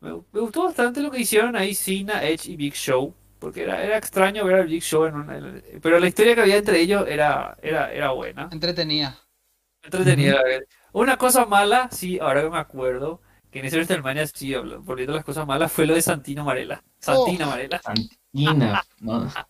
[0.00, 3.14] me, me gustó bastante lo que hicieron ahí Cena, Edge y Big Show.
[3.38, 5.36] Porque era, era extraño ver al Big Show en una...
[5.38, 8.50] en- pero la historia que había entre ellos era, era, era buena.
[8.52, 9.18] Entretenida.
[9.82, 10.42] Entretenida.
[10.92, 15.14] Una cosa mala, sí, ahora que me acuerdo, que en ese WrestleMania, sí, hablo- volviendo
[15.14, 16.82] las cosas malas, fue lo de Santino Marella.
[16.98, 17.80] Santina Marella.
[17.82, 18.82] Santina.
[19.00, 19.26] No,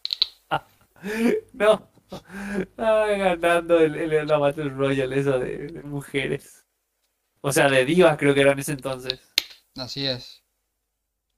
[1.52, 1.88] No.
[2.76, 6.64] Ay, ganando el, el- la Battle Royale esa de, mujeres.
[7.42, 9.20] O sea, de divas creo que era en ese entonces.
[9.76, 10.42] Así es.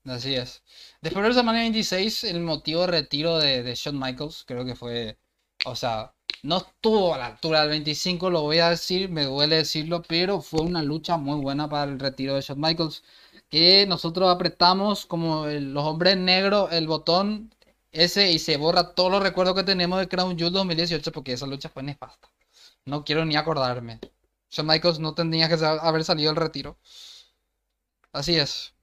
[0.05, 0.63] Así es.
[1.01, 5.19] Después de WrestleMania 26, el motivo de retiro de, Shawn Michaels, creo que fue,
[5.65, 9.57] o sea, no estuvo a la altura del 25, lo voy a decir, me duele
[9.57, 13.03] decirlo, pero fue una lucha muy buena para el retiro de Shawn Michaels,
[13.49, 17.53] que nosotros apretamos como los hombres negros el botón
[17.93, 21.47] ese y se borra todos los recuerdos que tenemos de Crown Jewel 2018 porque esa
[21.47, 22.29] lucha fue nefasta.
[22.87, 24.01] No quiero ni acordarme.
[24.51, 26.79] Shawn Michaels no tendría que haber salido del retiro.
[28.13, 28.75] Así es.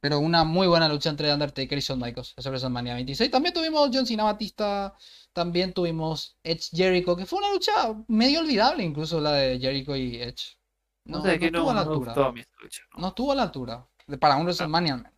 [0.00, 2.34] Pero una muy buena lucha entre Undertaker y Shawn Michaels.
[2.36, 3.30] Esa WrestleMania 26.
[3.30, 4.94] También tuvimos John Cena Batista.
[5.32, 7.16] También tuvimos Edge Jericho.
[7.16, 7.72] Que fue una lucha
[8.06, 10.56] medio olvidable, incluso la de Jericho y Edge.
[11.04, 12.12] No, No, sé, no que estuvo a la altura.
[12.12, 12.82] gustó lucha.
[12.96, 13.08] ¿no?
[13.08, 13.86] Estuvo a la altura.
[14.20, 15.15] Para un WrestleMania al menos.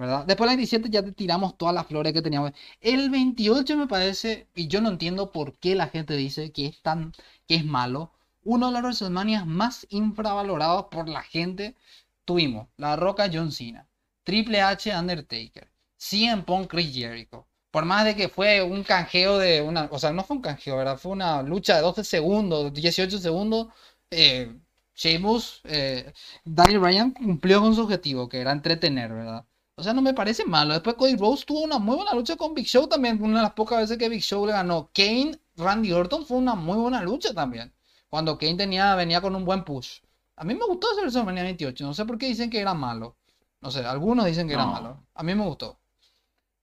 [0.00, 0.24] ¿Verdad?
[0.24, 2.52] Después de la 27 ya tiramos todas las flores que teníamos.
[2.80, 6.80] El 28 me parece, y yo no entiendo por qué la gente dice que es
[6.80, 7.12] tan,
[7.46, 8.10] que es malo.
[8.42, 11.76] Uno de los WrestleMania más infravalorados por la gente.
[12.24, 13.86] Tuvimos La Roca John Cena,
[14.24, 17.46] Triple H Undertaker, CM Punk Chris Jericho.
[17.70, 20.76] Por más de que fue un canjeo de una, o sea, no fue un canjeo,
[20.78, 20.96] ¿verdad?
[20.98, 23.68] Fue una lucha de 12 segundos, 18 segundos.
[24.10, 24.56] Eh,
[24.94, 26.12] Sheamus, eh,
[26.44, 29.44] Danny Ryan cumplió con su objetivo, que era entretener, ¿verdad?
[29.80, 30.74] O sea, no me parece malo.
[30.74, 33.22] Después Cody Rhodes tuvo una muy buena lucha con Big Show también.
[33.22, 34.90] Una de las pocas veces que Big Show le ganó.
[34.94, 37.72] Kane, Randy Orton fue una muy buena lucha también.
[38.10, 40.00] Cuando Kane tenía, venía con un buen push.
[40.36, 41.84] A mí me gustó ese WrestleMania 28.
[41.84, 43.16] No sé por qué dicen que era malo.
[43.62, 45.06] No sé, algunos dicen que era malo.
[45.14, 45.78] A mí me gustó.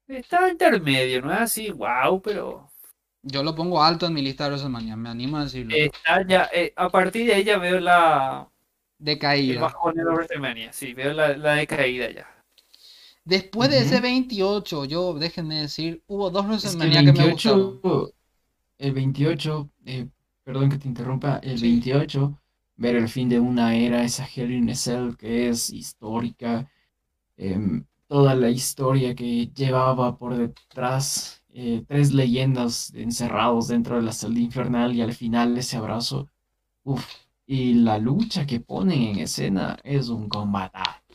[0.07, 2.69] Estaba intermedio, no es así, wow, pero
[3.21, 4.95] Yo lo pongo alto en mi lista de WrestleMania.
[4.95, 5.77] Me animo a decirlo.
[5.85, 8.49] está ya, eh, a partir de ahí ya veo la,
[9.49, 9.59] el Decaída.
[9.59, 12.27] bajón de WrestleMania, sí, veo la, la decaída ya.
[13.27, 14.03] Después de ese Ujú.
[14.03, 17.81] 28, yo, déjenme decir, hubo dos Es que el WrestleMania que me gustaron.
[17.81, 18.13] 28,
[18.79, 20.07] el 28, eh,
[20.43, 21.67] perdón que te interrumpa, el Sí.
[21.69, 22.39] 28,
[22.77, 26.69] ver el fin de una era, esa Hell in a Cell que es histórica,
[27.37, 34.13] em, toda la historia que llevaba por detrás, eh, tres leyendas encerrados dentro de la
[34.13, 36.29] celda infernal y al final ese abrazo,
[36.85, 37.05] uff,
[37.47, 41.06] y la lucha que ponen en escena es un combatazo.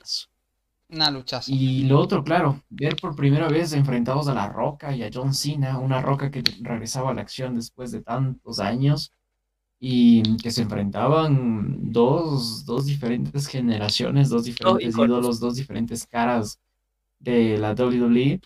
[0.92, 1.50] Una luchaza.
[1.50, 5.32] Y lo otro, claro, ver por primera vez enfrentados a La Roca y a John
[5.32, 9.10] Cena, una Roca que regresaba a la acción después de tantos años,
[9.84, 15.08] y que se enfrentaban dos, dos diferentes generaciones, dos diferentes iconos.
[15.08, 16.60] ídolos, dos diferentes caras
[17.18, 18.40] de la WWE.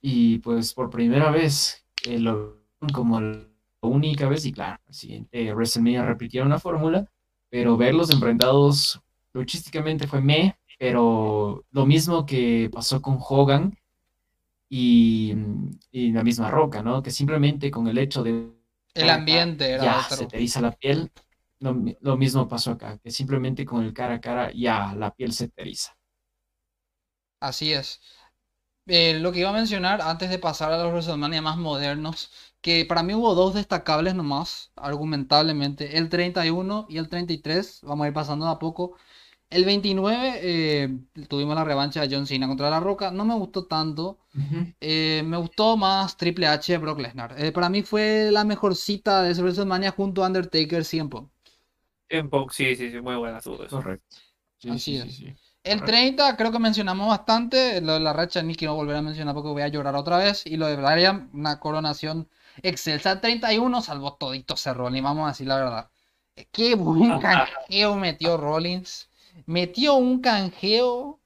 [0.00, 2.60] Y pues por primera vez eh, lo
[2.94, 3.44] como la
[3.82, 7.06] única vez, y claro, el siguiente WrestleMania repitieron la fórmula,
[7.50, 9.02] pero verlos enfrentados
[9.34, 13.78] luchísticamente fue me, pero lo mismo que pasó con Hogan
[14.68, 15.34] y,
[15.90, 17.02] y la misma Roca, ¿no?
[17.02, 18.52] Que simplemente con el hecho de
[18.94, 20.16] El ambiente era ya otro.
[20.16, 21.10] se te la piel.
[21.60, 25.32] Lo, lo mismo pasó acá, que simplemente con el cara a cara ya la piel
[25.32, 25.96] se te eriza.
[27.40, 28.00] Así es.
[28.86, 32.84] Eh, lo que iba a mencionar antes de pasar a los WrestleMania más modernos, que
[32.86, 38.14] para mí hubo dos destacables nomás, argumentablemente, el 31 y el 33, vamos a ir
[38.14, 38.96] pasando de a poco.
[39.50, 40.98] El 29 eh,
[41.28, 44.18] tuvimos la revancha de John Cena contra La Roca, no me gustó tanto,
[44.80, 47.34] eh, me gustó más Triple H Brock Lesnar.
[47.38, 51.10] Eh, para mí fue la mejor cita de ese WrestleMania junto a Undertaker CM
[52.08, 53.76] En Punk, sí, sí, sí, muy buena todo eso.
[53.76, 54.16] Correcto.
[54.58, 55.16] Sí, Así sí, sí, es.
[55.26, 55.34] sí.
[55.62, 55.86] El Correcto.
[55.86, 59.50] 30 creo que mencionamos bastante, lo de la racha ni quiero volver a mencionar porque
[59.50, 62.28] voy a llorar otra vez, y lo de Bryan, una coronación
[62.62, 63.12] excelsa.
[63.12, 65.90] El 31 salvó todito ese Rollins, vamos a decir la verdad.
[66.52, 69.09] Qué buen canjeo metió Rollins,
[69.50, 71.20] metió un canjeo,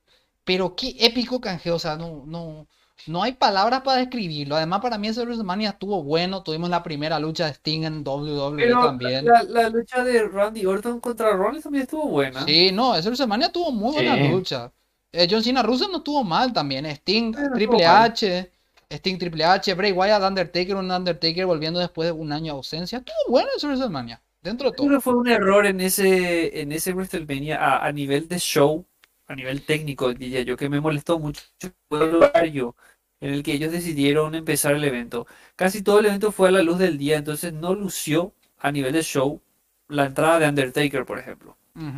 [0.44, 2.68] pero qué épico canjeo, o sea, no, no,
[3.06, 4.56] no hay palabras para describirlo.
[4.56, 8.62] Además para mí ese WrestleMania estuvo bueno, tuvimos la primera lucha de Sting en WWE
[8.62, 9.24] Pero también.
[9.24, 12.44] la, la lucha de Randy Orton contra Rollins también estuvo buena.
[12.46, 14.16] Sí, no, ese WrestleMania tuvo muy buena Sí.
[14.16, 14.72] lucha.
[15.12, 16.84] Eh, John Cena Russell no estuvo mal también.
[16.86, 18.10] Sting, Sí, no estuvo Triple mal.
[18.12, 18.52] H,
[18.90, 22.98] Sting Triple H, Bray Wyatt, Undertaker, un Undertaker volviendo después de un año de ausencia.
[22.98, 24.96] Estuvo bueno ese WrestleMania, dentro de Creo todo.
[24.96, 28.86] que fue un error en ese, en ese WrestleMania a, a nivel de show,
[29.26, 31.42] a nivel técnico, diría yo, que me molestó mucho
[31.88, 32.76] fue el horario
[33.20, 35.26] en el que ellos decidieron empezar el evento.
[35.56, 38.92] Casi todo el evento fue a la luz del día, entonces no lució a nivel
[38.92, 39.40] de show
[39.88, 41.56] la entrada de Undertaker, por ejemplo.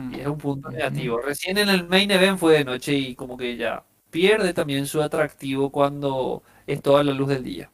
[0.09, 1.21] Y es un punto negativo.
[1.21, 5.03] Recién en el main event fue de noche y como que ya pierde también su
[5.03, 7.71] atractivo cuando es toda la luz del día.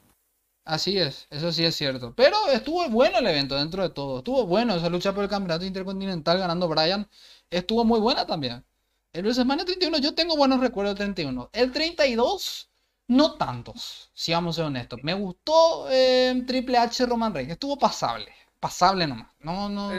[0.64, 2.14] Así es, eso sí es cierto.
[2.14, 4.18] Pero estuvo bueno el evento dentro de todo.
[4.18, 7.08] Estuvo bueno esa lucha por el campeonato intercontinental ganando Bryan.
[7.50, 8.64] Estuvo muy buena también.
[9.12, 11.50] El WrestleMania 31, yo tengo buenos recuerdos del 31.
[11.52, 12.70] El 32,
[13.08, 15.00] no tantos, si vamos a ser honestos.
[15.02, 17.52] Me gustó eh, Triple H Roman Reigns.
[17.52, 18.32] Estuvo pasable.
[18.60, 19.32] Pasable nomás.
[19.40, 19.90] No, no.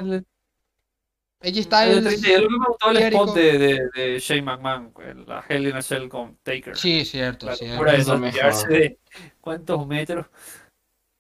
[1.44, 2.04] AJ el Styles.
[2.04, 4.94] 32, lo que me gustó el spot de, de, de Shane McMahon,
[5.28, 6.76] la Hell in a Cell con Taker.
[6.78, 7.86] Sí, cierto, La cierto.
[7.88, 8.68] Es lo mejor.
[8.70, 8.98] de
[9.42, 10.26] cuántos metros.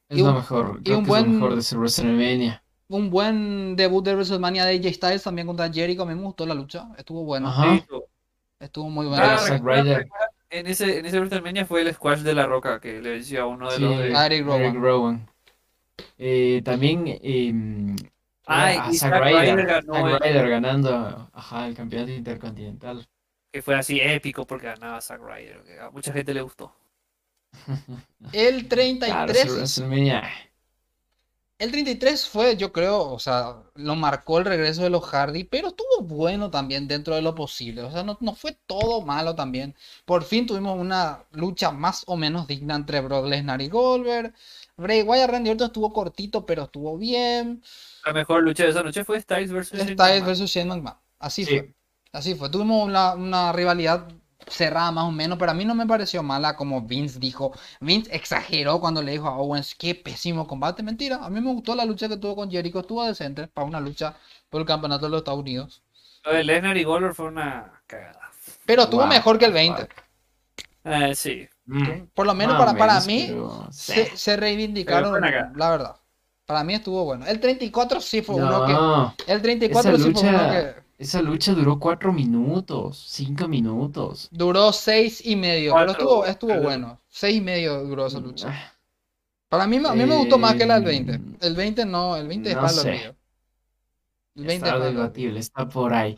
[0.10, 2.64] Es lo mejor, y un que es lo buen- mejor de WrestleMania.
[2.90, 6.04] Un buen debut de WrestleMania de AJ Styles también contra Jericho.
[6.04, 6.88] A mí me gustó la lucha.
[6.98, 7.48] Estuvo bueno.
[7.50, 7.84] Ajá.
[8.60, 10.06] Estuvo muy Ah, recuerda,
[10.50, 13.46] En ese, en ese WrestleMania fue el squash de la roca que le decía a
[13.48, 14.12] uno de Sí, los de.
[14.12, 14.62] Eric Rowan.
[14.62, 15.30] Eric Rowan.
[16.18, 17.96] Eh, también em,
[18.46, 23.08] Ay, a y Zack Ryder, Ryder ganó Zack el- Ryder ganando ajá, el campeonato intercontinental.
[23.52, 25.64] que fue así épico porque ganaba Zack Ryder.
[25.64, 26.76] Que a mucha gente le gustó.
[28.32, 28.68] El
[29.00, 29.56] Claro, ese 33.
[29.56, 30.24] WrestleMania.
[31.60, 35.70] El 33 fue, yo creo, o sea, lo marcó el regreso de los Hardy, pero
[35.70, 37.84] estuvo bueno también dentro de lo posible.
[37.84, 39.74] O sea, no, no fue todo malo también.
[40.04, 44.34] Por fin tuvimos una lucha más o menos digna entre Brock Lesnar y Goldberg.
[44.78, 47.64] Bray Wyatt Randy Orton estuvo cortito, pero estuvo bien.
[48.06, 50.98] La mejor lucha de esa noche fue Styles versus Styles versus Shane McMahon.
[51.20, 51.58] Así Sí.
[51.58, 51.74] fue.
[52.12, 52.50] Así fue.
[52.50, 54.08] Tuvimos una, una rivalidad
[54.48, 57.54] cerrada más o menos, pero a mí no me pareció mala como Vince dijo.
[57.80, 60.84] Vince exageró cuando le dijo a Owens, qué pésimo combate.
[60.84, 63.80] Mentira, a mí me gustó la lucha que tuvo con Jericho, estuvo decente para una
[63.80, 64.16] lucha
[64.50, 65.82] por el campeonato de los Estados Unidos.
[66.26, 68.32] Lo de Lesnar y Goldberg fue una cagada.
[68.66, 69.82] Pero estuvo mejor que el the 20.
[69.82, 69.92] fuck.
[70.86, 71.48] Eh, sí.
[71.66, 75.70] Mm, Por lo menos más para, para menos, mí pero, se, se reivindicaron, Pero la
[75.70, 75.96] verdad.
[76.46, 77.26] Para mí estuvo bueno.
[77.26, 78.74] El 34 sí fue uno que...
[78.74, 83.48] No, El 34 esa sí fue uno lucha- que esa lucha duró cuatro minutos, cinco
[83.48, 84.32] minutos.
[84.32, 86.64] duró seis y medio, pero Cuatro, estuvo, estuvo creo.
[86.64, 87.02] bueno.
[87.08, 88.50] Seis y medio duró esa lucha.
[88.50, 88.74] Ah,
[89.50, 91.48] Para mí, a mí me gustó más que la del Eh, 20.
[91.48, 92.92] El 20 no, el 20 es no para lo sé.
[92.92, 93.16] mío.
[94.36, 94.92] El 20 es Está mío.
[94.92, 96.18] debatible, está por ahí.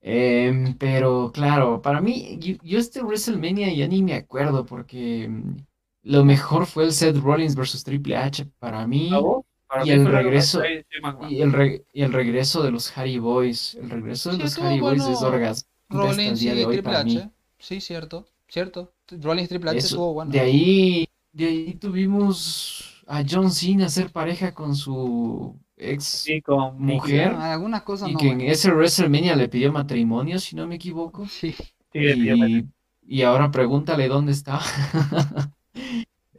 [0.00, 5.56] Em, pero claro, para mí, yo, yo este WrestleMania ya ni me acuerdo porque mm,
[6.04, 9.44] lo mejor fue el Seth Rollins versus Triple H para mí ¿A vos?
[9.66, 10.62] Para y mí el fue la regreso-
[11.02, 11.30] McMahon.
[11.32, 13.74] y el, re- y el regreso de los Hardy Boys.
[13.74, 16.52] El regreso de Sí, los estuvo Hardy Boys es bueno orgasmo hasta el Rollins día
[16.54, 17.16] y de hoy Triple para mí.
[17.18, 17.30] H.
[17.58, 18.92] Sí, cierto, cierto.
[19.10, 20.30] Rollins Triple H Eso- estuvo bueno.
[20.30, 26.80] De ahí, de ahí tuvimos a John Cena hacer pareja con su ex Sí, con
[26.82, 27.32] mujer.
[27.36, 28.18] Ah, Algunas cosas y no.
[28.18, 31.26] que en ese WrestleMania le pidió matrimonio, si no me equivoco.
[31.26, 31.54] Sí.
[31.92, 31.98] Sí.
[32.00, 32.64] Y,
[33.02, 34.60] y ahora pregúntale dónde está.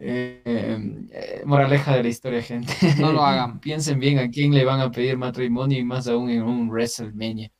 [0.01, 2.73] Eh, Em, eh, moraleja de la historia, gente.
[2.97, 3.59] No lo hagan.
[3.61, 7.51] Piensen bien a quién le van a pedir matrimonio y más aún en un WrestleMania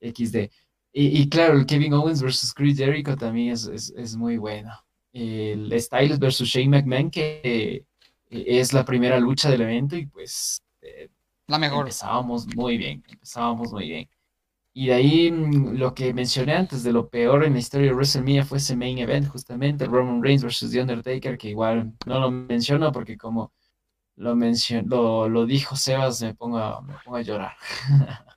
[0.00, 0.50] XD.
[0.92, 4.70] Y, y claro, el Kevin Owens versus Chris Jericho también es, es, es muy bueno.
[5.12, 7.84] El Styles versus Shane McMahon, que eh,
[8.30, 11.08] es la primera lucha del evento y pues eh,
[11.46, 11.86] La mejor.
[11.86, 14.08] empezábamos muy bien, empezábamos muy bien.
[14.74, 17.94] Y de ahí mm, lo que mencioné antes de lo peor en la historia de
[17.94, 22.30] WrestleMania fue ese main event, justamente Roman Reigns versus The Undertaker, que igual no lo
[22.30, 23.52] menciono porque como
[24.16, 24.34] lo,
[24.86, 27.56] lo, lo dijo Sebas, me pongo a, me pongo a llorar.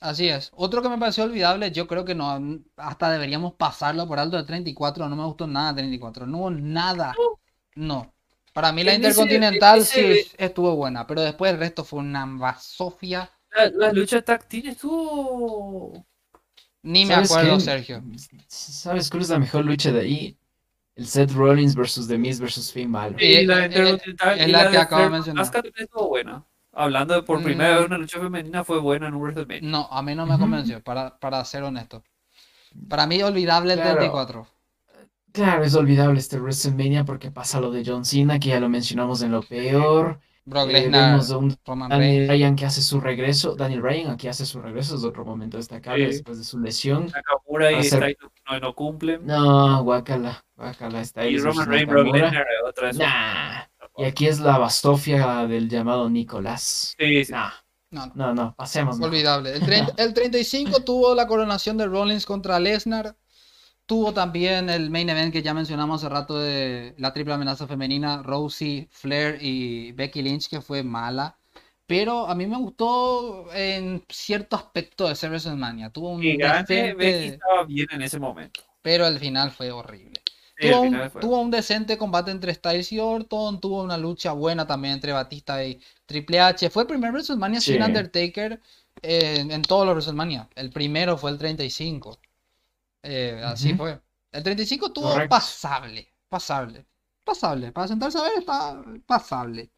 [0.00, 0.50] Así es.
[0.54, 2.38] Otro que me pareció olvidable, yo creo que no,
[2.76, 5.08] hasta deberíamos pasarlo por alto de 34.
[5.08, 6.26] No me gustó nada 34.
[6.26, 7.14] No hubo nada.
[7.74, 8.14] No.
[8.52, 12.24] Para mí la ese- Intercontinental ese- sí estuvo buena, pero después el resto fue una
[12.26, 13.30] basofia.
[13.54, 16.04] La, la lucha tag team estuvo.
[16.82, 17.60] Ni me ¿Sabes acuerdo, qué?
[17.64, 18.02] Sergio.
[18.48, 20.36] ¿Sabes cuál es la mejor lucha de ahí?
[20.96, 23.18] El Seth Rollins versus The Miz versus Finn Balor.
[23.20, 25.42] Sí, Y la Intercontinental es y la la que de acabo de mencionar.
[25.42, 26.44] Asuka también estuvo buena.
[26.72, 27.76] Hablando de por primera Mm.
[27.78, 29.68] vez una lucha femenina fue buena en un WrestleMania.
[29.68, 32.02] No, a mí no me convenció, para, para ser honesto.
[32.88, 33.98] Para mí olvidable el Claro.
[33.98, 34.46] 34.
[35.32, 39.22] Claro, es olvidable este WrestleMania porque pasa lo de John Cena, que ya lo mencionamos
[39.22, 40.20] en lo peor.
[40.46, 42.28] Brock Eh, Lesnar, un Roman Daniel.
[42.28, 43.54] Ryan que hace su regreso.
[43.54, 46.12] Daniel Ryan aquí hace su regreso, es otro momento destacable Sí.
[46.12, 47.06] después de su lesión.
[47.14, 48.16] Nakamura y Styles
[48.50, 49.24] no, no cumplen.
[49.26, 51.38] No, guácala, guácala, está y ahí.
[51.38, 52.98] Roman Reigns, Brock Lesnar, otra vez.
[52.98, 53.60] Nah.
[53.96, 56.94] Y aquí es la bastofia del llamado Nicolás.
[56.98, 57.32] Sí, sí.
[57.32, 57.50] Nah,
[57.92, 58.12] No, no.
[58.14, 58.98] no, no, pasemos.
[59.00, 59.52] Olvidable.
[59.52, 63.14] El, 30 el 35 tuvo la coronación de Rollins contra Lesnar.
[63.90, 68.22] Tuvo también el main event que ya mencionamos hace rato de la triple amenaza femenina,
[68.22, 71.36] Rousey, Flair y Becky Lynch, que fue mala.
[71.88, 75.90] Pero a mí me gustó en cierto aspecto de ser WrestleMania.
[75.90, 78.60] Tuvo un decente- Becky estaba bien en ese momento.
[78.80, 80.22] pero al final fue horrible.
[80.56, 81.20] Sí, Tuvo un, final fue.
[81.22, 85.64] tuvo un decente combate entre Styles y Orton, tuvo una lucha buena también entre Batista
[85.64, 86.70] y Triple H.
[86.70, 87.82] Fue el primer WrestleMania sin.
[87.82, 88.60] Undertaker
[89.02, 90.48] eh, en todos los WrestleMania.
[90.54, 92.20] El primero fue el 35.
[93.02, 94.00] Eh, así fue.
[94.32, 95.28] El 35 estuvo Correcto.
[95.28, 96.86] pasable, pasable,
[97.24, 97.72] pasable.
[97.72, 99.72] Para sentarse a ver está pasable.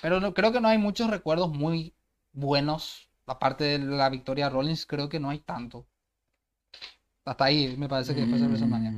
[0.00, 1.94] Pero no, creo que no hay muchos recuerdos muy
[2.32, 3.08] buenos.
[3.26, 5.86] Aparte de la victoria de Rollins, creo que no hay tanto.
[7.24, 8.96] Hasta ahí me parece que después de WrestleMania.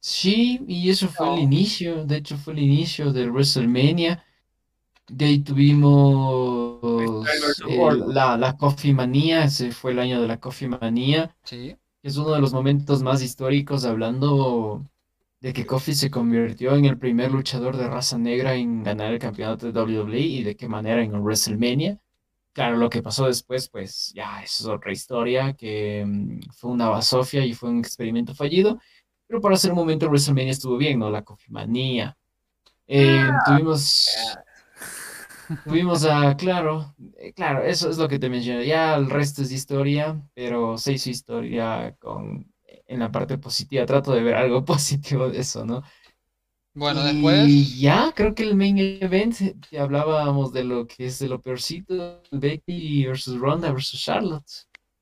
[0.00, 4.24] Sí, y eso fue el inicio, de hecho fue el inicio del WrestleMania.
[5.08, 7.22] De ahí tuvimos
[7.64, 8.14] Orton.
[8.14, 11.36] la, la Coffee Manía, ese fue el año de la Coffee Manía.
[11.44, 11.76] Sí.
[12.08, 14.82] Es uno de los momentos más históricos hablando
[15.42, 19.18] de que Kofi se convirtió en el primer luchador de raza negra en ganar el
[19.18, 21.98] campeonato de WWE y de qué manera en WrestleMania.
[22.54, 26.88] Claro, lo que pasó después, pues ya eso es otra historia, que mm, fue una
[26.88, 28.80] basofia y fue un experimento fallido,
[29.26, 31.10] pero para ser un momento WrestleMania estuvo bien, ¿no?
[31.10, 32.16] La Coffee Manía.
[32.86, 34.08] Eh, tuvimos,
[35.66, 39.52] tuvimos a, claro, eh, claro, eso es lo que te mencioné, ya el resto es
[39.52, 42.52] historia, pero se hizo historia con,
[42.86, 45.82] en la parte positiva, trato de ver algo positivo de eso, ¿no?
[46.74, 47.78] Bueno, Y después.
[47.80, 49.36] ya, creo que el main event,
[49.70, 54.50] ya hablábamos de lo que es de lo peorcito, Becky versus Ronda versus Charlotte.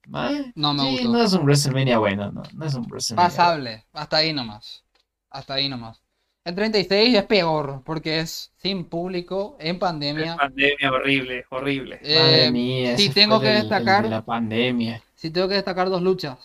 [0.07, 1.09] Ma, No me sí, gustó.
[1.09, 3.25] no es un WrestleMania bueno, no, no es un WrestleMania.
[3.25, 4.85] Pasable, hasta ahí nomás.
[5.31, 6.01] Hasta ahí nomás.
[6.47, 10.37] El 36 es peor, porque es sin público, en Es pandemia.
[10.37, 11.97] pandemia horrible, horrible.
[11.97, 15.03] Madre Eh, mía, sí ese tengo que el destacar- de la pandemia.
[15.17, 16.39] Si tengo que destacar dos luchas: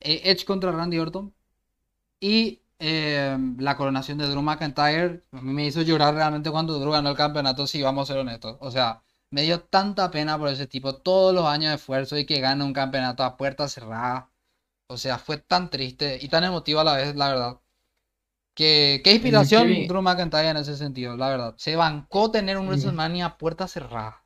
[0.00, 1.34] eh, Edge contra Randy Orton
[2.20, 5.22] y eh, la coronación de Drew McIntyre.
[5.32, 8.20] A mí me hizo llorar realmente cuando Drew ganó el campeonato, si vamos a ser
[8.20, 8.56] honestos.
[8.60, 12.26] O sea, me dio tanta pena por ese tipo, todos los años de esfuerzo y
[12.26, 14.30] que gane un campeonato a puerta cerrada.
[14.88, 17.60] O sea, fue tan triste y tan emotivo a la vez, la verdad.
[18.54, 21.54] Que, qué inspiración Drew McIntyre en ese sentido, la verdad.
[21.56, 22.66] Se bancó tener un.
[22.68, 24.24] WrestleMania puerta cerrada.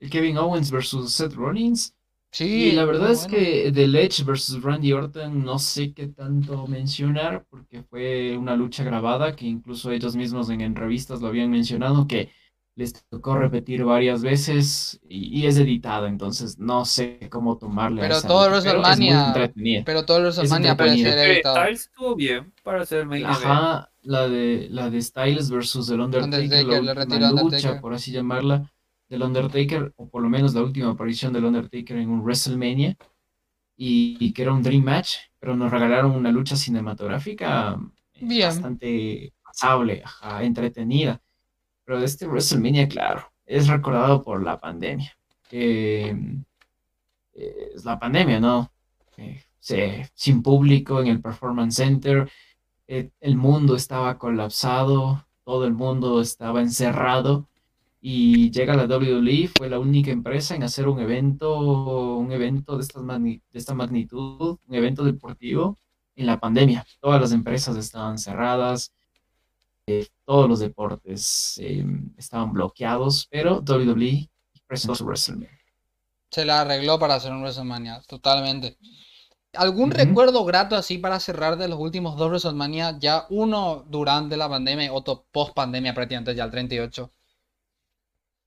[0.00, 1.94] El Kevin Owens versus Seth Rollins.
[2.30, 3.36] Sí, Y la verdad es bueno.
[3.36, 8.84] que del Edge versus Randy Orton no sé qué tanto mencionar porque fue una lucha
[8.84, 12.30] grabada que incluso ellos mismos en entrevistas lo habían mencionado que
[12.74, 18.04] les tocó repetir varias veces y, y es editada, entonces no sé cómo tomarle a
[18.04, 19.82] Pero esa todo lucha, pero es muy WrestleMania- entretenida.
[19.84, 21.56] Pero todo el WrestleMania puede ser Eh, editado.
[21.56, 23.36] Styles estuvo bien para hacer main event.
[23.44, 27.80] Ajá, la de, la de Styles versus el Undertaker, Undertaker, la lucha, Undertaker.
[27.80, 28.72] por así llamarla,
[29.08, 32.96] del Undertaker, o por lo menos la última aparición del Undertaker en un WrestleMania,
[33.76, 37.78] y, y que era un Dream Match, pero nos regalaron una lucha cinematográfica
[38.14, 38.48] eh, Bien.
[38.48, 41.21] bastante pasable, ajá, entretenida.
[41.92, 45.12] Pero este WrestleMania, claro, es recordado por la pandemia.
[45.50, 46.16] Eh,
[47.34, 48.72] es la pandemia, ¿no?
[49.18, 52.30] Eh, sin público en el Performance Center.
[52.88, 57.50] eh, el mundo estaba colapsado, todo el mundo estaba encerrado
[58.00, 62.84] y llega la WWE, fue la única empresa en hacer un evento, un evento de
[63.52, 65.76] esta magnitud, un evento deportivo
[66.16, 66.86] en la pandemia.
[67.00, 68.94] Todas las empresas estaban cerradas,
[70.24, 74.28] todos los deportes em, estaban bloqueados, pero WWE
[74.66, 75.50] presentó su WrestleMania.
[76.30, 78.78] Se la arregló para hacer un WrestleMania, totalmente.
[79.54, 82.98] ¿Algún recuerdo grato así para cerrar de los últimos dos WrestleMania?
[82.98, 87.12] Ya uno durante la pandemia y otro post pandemia prácticamente ya el 38.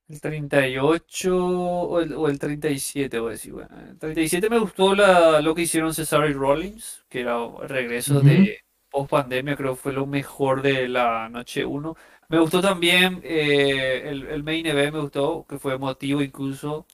[0.08, 3.52] El 38 o el, o el 37, voy a decir.
[3.52, 7.68] Bueno, el 37 me gustó la, lo que hicieron Cesaro y Rollins, que era el
[7.68, 8.60] regreso de
[8.96, 11.96] post pandemia, creo que fue lo mejor de la noche 1.
[12.28, 16.86] Me gustó también eh, el, el, main event, me gustó, que fue emotivo incluso.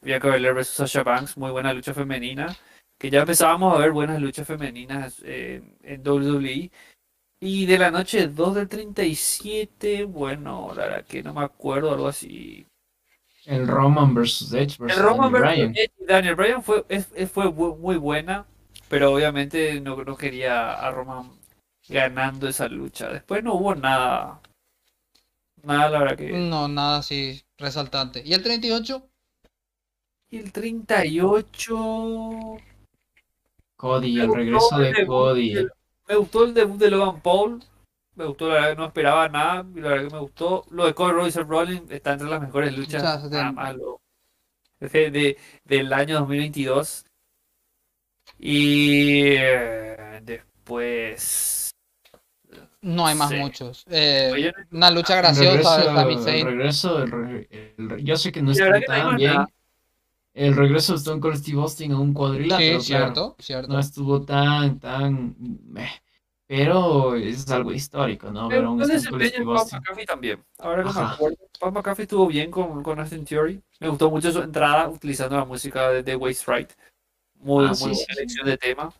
[0.00, 2.56] Bianca Belair vs Sasha Banks, muy buena lucha femenina.
[2.98, 6.70] Que ya empezábamos a ver buenas luchas femeninas eh, en WWE.
[7.40, 12.08] Y de la noche 2 del 37, bueno, la verdad que no me acuerdo, algo
[12.08, 12.64] así.
[13.44, 16.84] El Roman vs Edge versus El Roman vs Edge Daniel Bryan fue,
[17.32, 18.46] fue muy buena,
[18.88, 21.41] pero obviamente no, no quería a Roman
[21.88, 23.08] ganando esa lucha.
[23.08, 24.40] Después no hubo nada.
[25.62, 26.32] Nada, la verdad que.
[26.32, 28.22] No, nada así resaltante.
[28.24, 29.08] ¿Y el 38?
[30.30, 32.56] Y el 38.
[33.76, 35.66] Cody, el regreso de Cody.
[36.08, 37.64] Me gustó el debut de Logan Paul.
[38.14, 39.66] Me gustó, la verdad que no esperaba nada.
[39.74, 40.64] Y la verdad que me gustó.
[40.70, 43.02] Lo de Cody Royce Rollins está entre las mejores luchas.
[43.02, 43.76] Nada más
[44.80, 47.06] de, del año 2022.
[48.38, 51.61] Y eh, después.
[52.82, 53.84] No hay más muchos.
[53.88, 56.02] Eh, una lucha graciosa
[56.34, 59.46] el regreso, el yo sé que no está tan bien.
[60.34, 62.80] El regreso de Stone Cold Steve Austin a un cuadrilátero.
[62.80, 63.72] Sí, cierto, cierto.
[63.72, 65.36] No estuvo tan, tan.
[66.46, 68.48] Pero es algo histórico, ¿no?
[68.48, 70.42] Pero un Stone Cold McAfee también.
[70.58, 73.62] Ahora que me acuerdo, Pat McAfee estuvo bien con, con Austin Theory.
[73.78, 76.70] Me gustó mucho su entrada utilizando la música de The Waste Right.
[77.40, 78.92] Muy, ah, muy buena selección de tema.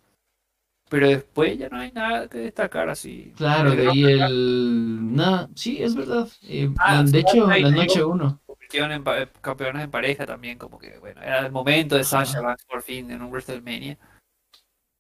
[0.93, 3.32] Pero después ya no hay nada que destacar así.
[3.38, 5.14] Claro, de ahí el.
[5.14, 6.28] No, sí, es verdad.
[6.43, 8.43] Eh, ah, de hecho, la noche uno
[8.74, 9.03] en
[9.40, 13.11] campeones en pareja también, como que bueno, era el momento de Sasha Banks por fin
[13.11, 13.99] en un WrestleMania.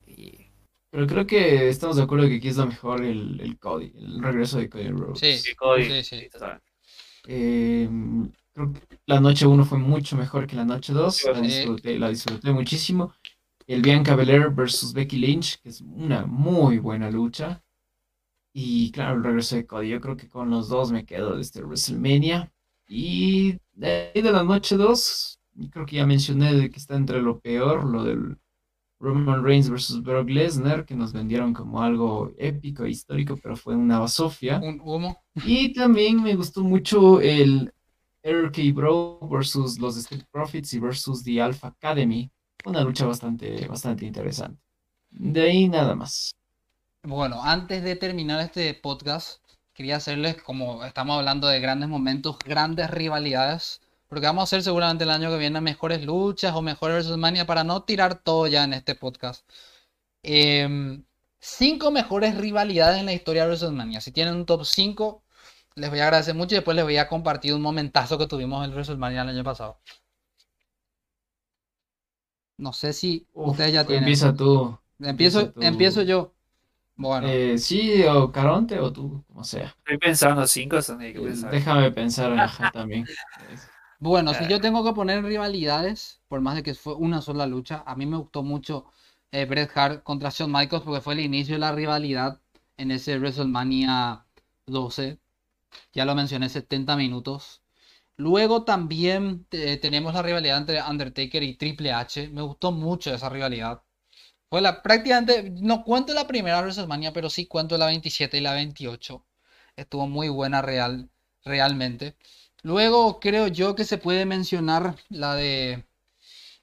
[0.06, 0.46] Y...
[0.90, 4.22] Pero creo que estamos de acuerdo que aquí es lo mejor el, el Cody, el
[4.22, 5.42] regreso de Cody Rhodes.
[5.42, 6.02] Sí, Cody.
[6.02, 6.28] Sí,
[7.28, 7.86] eh,
[8.54, 11.24] creo que la noche 1 fue mucho mejor que la noche 2.
[11.34, 13.12] La disfruté, la disfruté muchísimo.
[13.66, 17.62] El Bianca Belair versus Becky Lynch, que es una muy buena lucha.
[18.52, 19.88] Y claro, el regreso de Cody.
[19.88, 22.52] Yo creo que con los dos me quedo de este WrestleMania.
[22.86, 25.40] Y de, de la noche 2,
[25.70, 28.36] creo que ya mencioné que está entre lo peor, lo del
[29.02, 33.74] Roman Reigns versus Brock Lesnar, que nos vendieron como algo épico e histórico, pero fue
[33.74, 34.60] una basofia.
[34.62, 35.20] Un humo.
[35.44, 37.72] Y también me gustó mucho el
[38.22, 42.30] RK Bro versus los Street Profits y versus The Alpha Academy.
[42.64, 44.60] Una lucha bastante, bastante interesante.
[45.10, 46.34] De ahí nada más.
[47.02, 49.42] Bueno, antes de terminar este podcast,
[49.74, 55.04] quería hacerles, como estamos hablando de grandes momentos, grandes rivalidades, porque vamos a hacer seguramente
[55.04, 58.74] el año que viene mejores luchas o mejores WrestleMania para no tirar todo ya en
[58.74, 59.44] este podcast.
[60.22, 61.04] Em,
[61.40, 64.00] cinco mejores rivalidades en la historia de WrestleMania.
[64.00, 65.22] Si tienen un top 5,
[65.76, 68.64] les voy a agradecer mucho y después les voy a compartir un momentazo que tuvimos
[68.64, 69.78] en WrestleMania el año pasado.
[72.56, 74.04] No sé si ustedes ya tienen.
[74.04, 74.78] Empieza tú.
[74.98, 76.34] Empiezo, empiezo yo.
[76.94, 77.26] Bueno.
[77.28, 79.74] Eh, sí, o Caronte o tú, como sea.
[79.78, 81.50] Estoy pensando cinco, que pensar.
[81.50, 83.06] Déjame pensar en también.
[83.98, 87.84] Bueno, si yo tengo que poner rivalidades, por más de que fue una sola lucha,
[87.86, 88.86] a mí me gustó mucho
[89.30, 92.40] eh, Bret Hart contra Shawn Michaels porque fue el inicio de la rivalidad
[92.76, 94.26] en ese WrestleMania
[94.66, 95.20] 12.
[95.92, 97.61] Ya lo mencioné, 70 minutos.
[98.16, 102.28] Luego también tenemos la rivalidad entre Undertaker y Triple H.
[102.28, 103.82] Me gustó mucho esa rivalidad.
[104.50, 108.54] Fue la, prácticamente, no cuento la primera WrestleMania, pero sí cuento la 27 y la
[108.54, 109.26] 28.
[109.76, 111.10] Estuvo muy buena real,
[111.44, 112.16] realmente.
[112.62, 115.86] Luego creo yo que se puede mencionar la de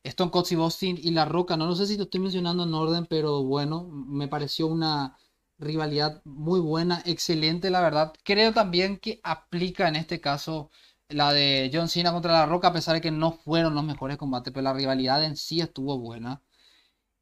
[0.03, 1.57] Stone Cold Steve Austin y La Roca.
[1.57, 5.17] No, no sé si lo estoy mencionando en orden, pero bueno, me pareció una
[5.57, 8.13] rivalidad muy buena, excelente, la verdad.
[8.23, 10.71] Creo también que aplica en este caso
[11.10, 14.18] la de John Cena contra La Roca, a pesar de que no fueron los mejores
[14.18, 16.41] combates, pero la rivalidad en sí estuvo buena.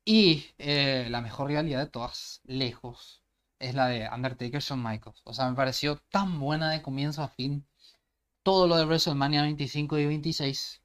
[0.06, 3.24] Y eh, la mejor rivalidad de todas, lejos,
[3.60, 5.22] es la de Undertaker Shawn Michaels.
[5.26, 7.66] O sea, me pareció tan buena de comienzo a fin.
[8.44, 10.82] Todo lo de WrestleMania 25 y 26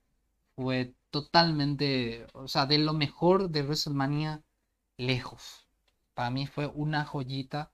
[0.56, 4.42] fue totalmente, o sea, de lo mejor de WrestleMania
[4.98, 5.68] lejos.
[6.14, 7.71] Para mí fue una joyita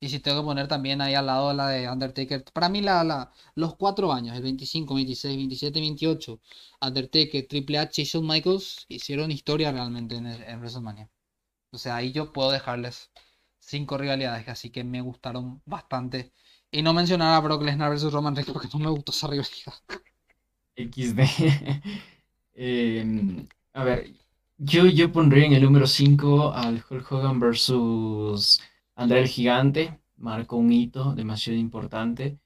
[0.00, 3.02] Y si tengo que poner también ahí al lado la de Undertaker, para mí la,
[3.02, 6.40] la, los cuatro años, el 25, 26, 27, 28,
[6.80, 11.10] Undertaker, Triple H y Shawn Michaels hicieron historia realmente en, WrestleMania.
[11.72, 13.10] O sea, ahí yo puedo dejarles
[13.58, 16.32] cinco rivalidades, así que me gustaron bastante.
[16.70, 19.74] Y no mencionar a Brock Lesnar versus Roman Reigns porque no me gustó esa rivalidad.
[20.76, 21.20] XD.
[22.60, 24.12] Em, a ver,
[24.56, 28.60] yo, yo pondría en el número 5 al Hulk Hogan versus
[28.98, 30.00] André el Gigante.
[30.16, 32.38] Marcó un hito demasiado importante.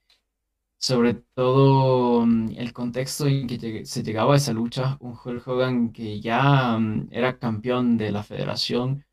[0.77, 4.97] Sobre todo mm, el contexto en que se llegaba a esa lucha.
[4.99, 9.03] Un Hulk Hogan que ya mm, era campeón de la federación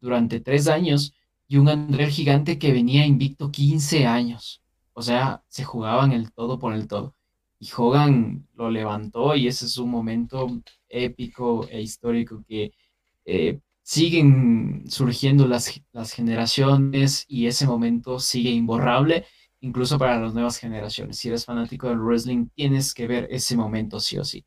[0.00, 1.14] durante tres años
[1.48, 4.62] y un André el Gigante que venía invicto 15 años.
[4.92, 7.14] O sea, se jugaban el todo por el todo.
[7.58, 10.48] Y Hogan lo levantó y ese es un momento
[10.88, 12.72] épico e histórico que
[13.24, 13.60] eh,
[13.90, 19.26] siguen surgiendo las, las generaciones y ese momento sigue imborrable,
[19.58, 21.18] incluso para las nuevas generaciones.
[21.18, 24.44] Si eres fanático del wrestling, tienes que ver ese momento sí o sí.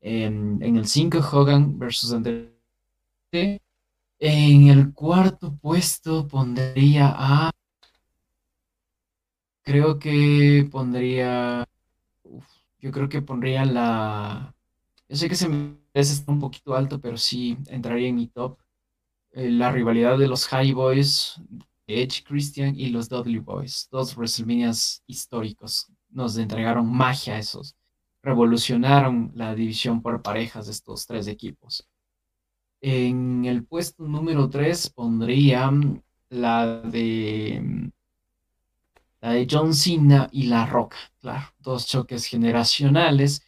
[0.00, 2.54] En, en el 5, Hogan versus André.
[4.18, 7.50] En el cuarto puesto pondría a...
[9.62, 11.68] Creo que pondría...
[12.78, 14.54] yo creo que pondría la...
[15.06, 18.58] Yo sé que se me está un poquito alto, pero sí entraría en mi top.
[19.32, 21.40] Eh, la rivalidad de los High Boys,
[21.86, 23.88] Edge Christian y los Dudley Boys.
[23.90, 25.86] Dos WrestleManias históricos.
[26.10, 27.76] Nos entregaron magia a esos.
[28.22, 31.86] Revolucionaron la división por parejas de estos tres equipos.
[32.80, 35.70] En el puesto número 3 pondría
[36.28, 37.90] la de
[39.20, 43.42] la de John Cena y La Roca, claro, dos choques generacionales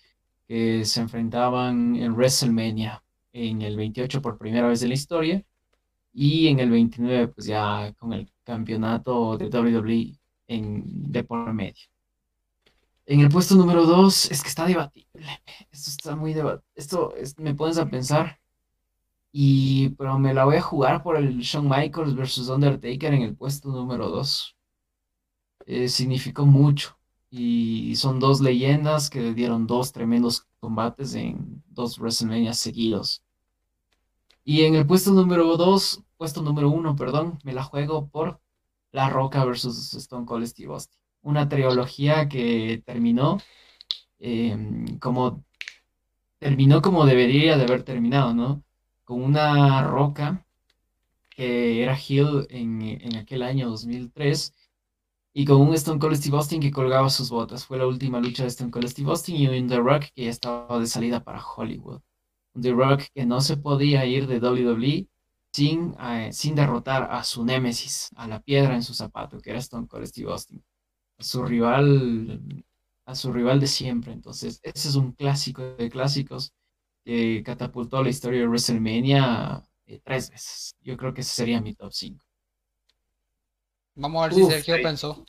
[0.47, 5.45] que se enfrentaban en WrestleMania en el 28 por primera vez en la historia
[6.13, 10.19] y en el 29 pues ya con el campeonato de WWE
[10.49, 11.85] en, de por medio.
[13.07, 15.27] En el puesto número 2 es que está debatible,
[15.71, 18.41] esto está muy debatible, esto me pones a pensar
[19.39, 23.37] y, pero me la voy a jugar por el Shawn Michaels versus Undertaker en el
[23.37, 24.57] puesto número 2.
[25.67, 26.97] Eh, significó mucho.
[27.31, 33.23] Y son dos leyendas que dieron dos tremendos combates en dos WrestleMania seguidos.
[34.45, 38.41] Y en el puesto número 2, puesto número 1, perdón, me la juego por
[38.93, 41.01] La Roca versus Stone Cold Steve Austin.
[41.23, 43.39] Una trilogía que terminó
[44.19, 45.45] em, como
[46.39, 48.63] terminó como debería de haber terminado, ¿no?
[49.07, 50.45] con una roca
[51.31, 54.53] que era Hill en, aquel año 2003
[55.39, 57.67] y con un Stone Cold Steve Austin que colgaba sus botas.
[57.67, 60.31] Fue la última lucha de Stone Cold Steve Austin y un The Rock que ya
[60.31, 62.01] estaba de salida para Hollywood.
[62.55, 65.07] Un The Rock que no se podía ir de WWE
[65.53, 69.59] sin, eh, sin derrotar a su némesis, a la piedra en su zapato, que era
[69.59, 70.65] Stone Cold Steve Austin.
[71.19, 72.41] A su rival,
[73.05, 74.15] a su rival de siempre.
[74.15, 76.55] Entonces, ese es un clásico de clásicos
[77.05, 80.77] que catapultó la historia de WrestleMania eh, tres veces.
[80.81, 82.26] Yo creo que ese sería mi top 5.
[83.97, 85.27] Vamos a ver si Sergio pensó.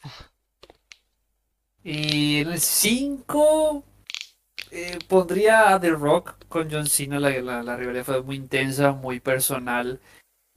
[1.83, 3.83] Y en el 5
[4.71, 7.19] eh, pondría a The Rock con John Cena.
[7.19, 7.29] La,
[7.63, 10.01] la, rivalidad fue muy intensa, muy personal.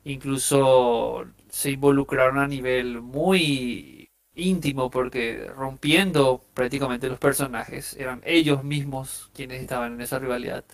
[0.02, 9.30] Incluso se involucraron a nivel muy íntimo porque rompiendo prácticamente los personajes eran ellos mismos
[9.34, 10.64] quienes estaban en esa rivalidad.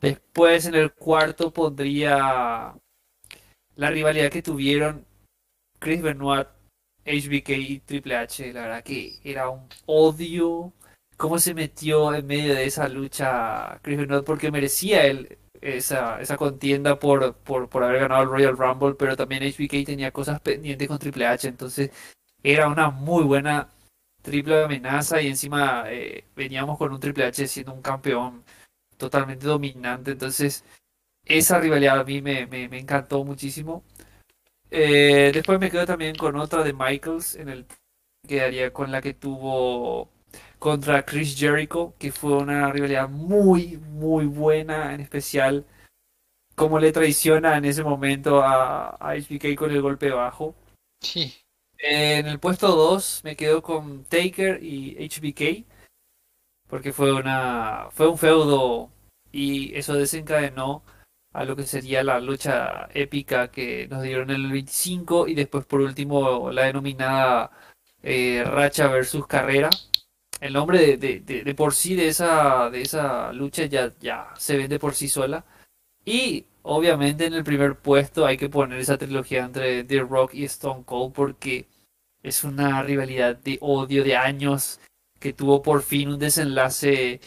[0.00, 2.74] Después en el cuarto pondría
[3.76, 5.07] la rivalidad que tuvieron
[5.78, 6.48] Chris Benoit,
[7.04, 8.52] HBK y Triple H.
[8.52, 10.72] La verdad que era un odio.
[11.16, 16.36] Cómo se metió en medio de esa lucha Chris Benoit porque merecía él esa, esa
[16.36, 20.88] contienda por, por, por haber ganado el Royal Rumble, pero también HBK tenía cosas pendientes
[20.88, 21.48] con Triple H.
[21.48, 21.90] Entonces
[22.42, 23.68] era una muy buena
[24.22, 28.44] triple amenaza y encima eh, veníamos con un Triple H siendo un campeón
[28.96, 30.12] totalmente dominante.
[30.12, 30.64] Entonces,
[31.24, 32.42] esa rivalidad a mí me,
[32.78, 33.84] encantó muchísimo.
[34.70, 37.66] Eh, después me quedo también con otra de Michaels, en el
[38.26, 40.10] quedaría con la que tuvo
[40.58, 45.64] contra Chris Jericho, que fue una rivalidad muy, muy buena, en especial
[46.54, 50.54] como le traiciona en ese momento a, a HBK con el golpe bajo.
[51.00, 51.32] Sí.
[51.78, 55.64] en el puesto 2 me quedo con Taker y HBK
[56.68, 58.90] porque fue una fue un feudo
[59.30, 60.82] y eso desencadenó
[61.38, 65.64] a lo que sería la lucha épica que nos dieron en el 25 y después
[65.66, 67.52] por último la denominada
[68.02, 69.70] eh, racha versus carrera.
[70.40, 74.80] El nombre de, de, por sí de esa de esa lucha ya ya se vende
[74.80, 75.44] por sí sola.
[76.04, 80.44] Y obviamente en el primer puesto hay que poner esa trilogía entre The Rock y
[80.44, 81.66] Stone Cold porque
[82.22, 84.80] es una rivalidad de odio de años
[85.20, 87.20] que tuvo por fin un desenlace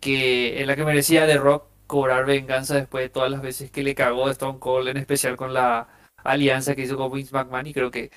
[0.00, 3.82] que en la que merecía The Rock cobrar venganza después de todas las veces que
[3.82, 5.88] le cagó a Stone Cold, en especial con la
[6.24, 8.10] alianza que hizo con Vince McMahon y creo que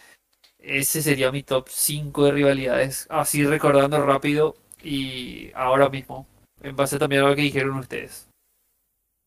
[0.59, 6.25] ese sería mi top 5 de rivalidades, así recordando rápido y ahora mismo,
[6.61, 8.29] en base también a lo que dijeron ustedes.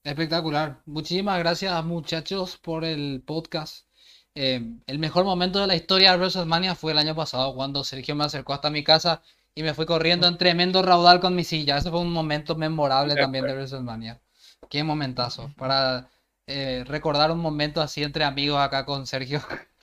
[0.03, 0.81] Espectacular.
[0.87, 3.87] Muchísimas gracias muchachos por el podcast.
[4.35, 8.17] Eh, el mejor momento de la historia de WrestleMania fue el año pasado cuando Sergio
[8.17, 9.21] me acercó hasta mi casa
[9.55, 11.77] y me fui corriendo en tremendo raudal con mi silla.
[11.77, 14.23] Ese fue un momento memorable también de WrestleMania.
[14.69, 15.53] Qué momentazo.
[15.57, 16.09] Para
[16.47, 19.41] eh, recordar un momento así entre amigos acá con Sergio.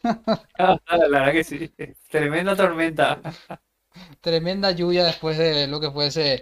[0.58, 1.74] Ah, la verdad que sí.
[2.10, 3.20] Tremenda tormenta.
[4.22, 6.42] Tremenda lluvia después de lo que fue ese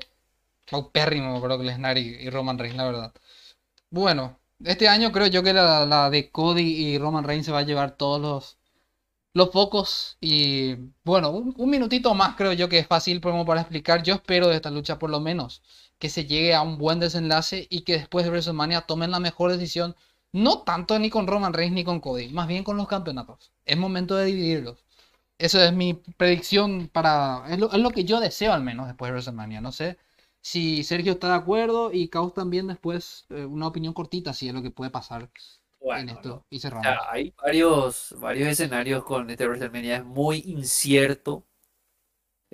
[0.69, 3.13] paupérrimo Brock Lesnar y, y Roman Reigns, la verdad.
[3.91, 7.59] Bueno, este año creo yo que la, la de Cody y Roman Reigns se va
[7.59, 8.57] a llevar todos los,
[9.33, 10.17] los focos.
[10.21, 14.03] Y bueno, un, un minutito más creo yo que es fácil como para explicar.
[14.03, 15.63] Yo espero de esta lucha por lo menos
[16.03, 19.51] que se llegue a un buen desenlace y que después de WrestleMania tomen la mejor
[19.51, 19.95] decisión.
[20.33, 23.53] No tanto ni con Roman Reigns ni con Cody, más bien con los campeonatos.
[23.65, 24.85] Es momento de dividirlos.
[25.37, 27.45] Eso es mi predicción para...
[27.49, 29.61] Es lo, es lo que yo deseo al menos después de WrestleMania.
[29.61, 29.97] No sé
[30.41, 34.53] si Sergio está de acuerdo y Caos también después eh, una opinión cortita si es
[34.53, 35.29] lo que puede pasar
[35.91, 36.45] en esto.
[36.49, 36.81] Y O cerramos.
[36.81, 41.45] sea, hay varios, varios escenarios con este WrestleMania, es muy incierto.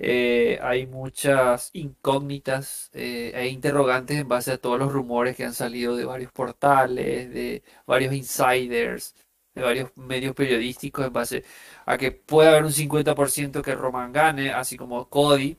[0.02, 5.52] Eh, hay muchas incógnitas eh, e interrogantes en base a todos los rumores que han
[5.52, 9.14] salido de varios portales, de varios insiders,
[9.54, 11.44] de varios medios periodísticos, en base
[11.84, 15.58] a que puede haber un 50% que Roman gane, así como Cody.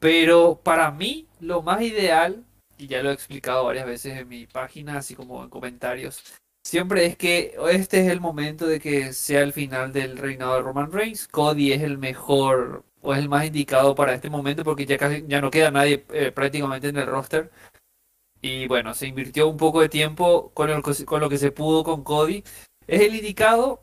[0.00, 2.44] Pero para mí, lo más ideal,
[2.76, 6.24] y ya lo he explicado varias veces en mi página, así como en comentarios,
[6.64, 10.62] siempre es que este es el momento de que sea el final del reinado de
[10.62, 11.28] Roman Reigns.
[11.28, 15.24] Cody es el mejor o es el más indicado para este momento porque ya casi
[15.26, 17.50] ya no queda nadie eh, prácticamente en el roster.
[18.40, 22.44] Y bueno, se invirtió un poco de tiempo con, lo que se pudo con Cody.
[22.86, 23.82] Es el indicado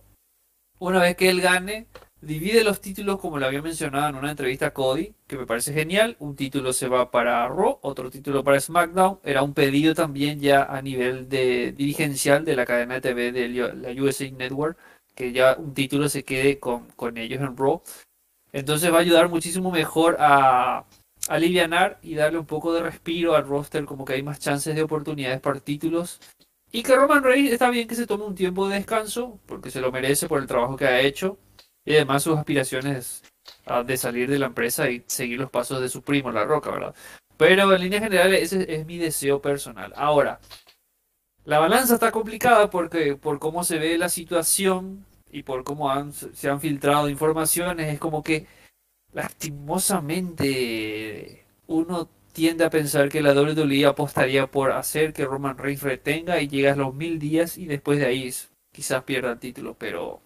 [0.80, 1.88] una vez que él gane
[2.22, 5.74] divide los títulos como lo había mencionado en una entrevista a Cody, que me parece
[5.74, 6.16] genial.
[6.20, 9.20] Un título se va para Raw, otro título para SmackDown.
[9.24, 13.50] Era un pedido también ya a nivel de dirigencial de la cadena de TV de
[13.50, 14.78] la USA Network,
[15.14, 17.82] que ya un título se quede con, con ellos en Raw.
[18.56, 20.86] Entonces va a ayudar muchísimo mejor a
[21.28, 24.82] alivianar y darle un poco de respiro al roster, como que hay más chances de
[24.82, 26.22] oportunidades para títulos.
[26.72, 29.82] Y que Roman Reigns está bien que se tome un tiempo de descanso, porque se
[29.82, 31.38] lo merece por el trabajo que ha hecho.
[31.84, 33.24] Y además sus aspiraciones
[33.66, 36.72] ah, de salir de la empresa y seguir los pasos de su primo, La Roca,
[36.72, 36.96] ¿verdad?
[37.36, 39.92] Pero en líneas generales ese es mi deseo personal.
[39.98, 40.40] Ahora,
[41.44, 46.50] la balanza está complicada porque por cómo se ve la situación y por cómo se
[46.50, 48.48] han filtrado informaciones, es como que
[49.14, 56.42] lastimosamente uno tiende a pensar que la WWE apostaría por hacer que Roman Reigns retenga
[56.42, 58.34] y llegue a los mil días y después de ahí
[58.74, 60.22] quizás pierda el título, pero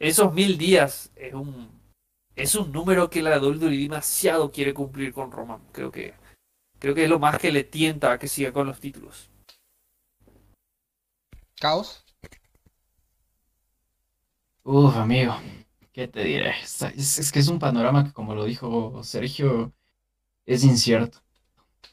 [0.00, 1.70] esos mil días es un,
[2.34, 5.60] es un número que la WWE demasiado quiere cumplir con Roman.
[5.72, 6.14] Creo que,
[6.80, 9.30] creo que es lo más que le tienta a que siga con los títulos.
[11.60, 12.03] Caos.
[14.64, 15.34] Uf, amigo,
[15.92, 16.54] ¿qué te diré?
[16.96, 19.72] Es, que es un panorama que, como lo dijo Sergio,
[20.46, 21.20] es incierto.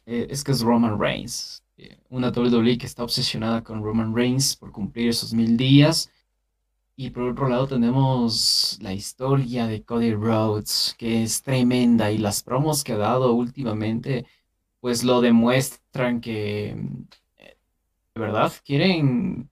[0.06, 1.64] Eh, es que es Roman Reigns.
[1.78, 6.12] Eh, una WWE que está obsesionada con Roman Reigns por cumplir esos mil días.
[6.98, 12.12] Y por otro lado tenemos la historia de Cody Rhodes, que es tremenda.
[12.12, 14.28] Y las promos que ha dado últimamente,
[14.82, 16.72] pues lo demuestran que,
[17.38, 17.58] eh,
[18.16, 19.51] de verdad, quieren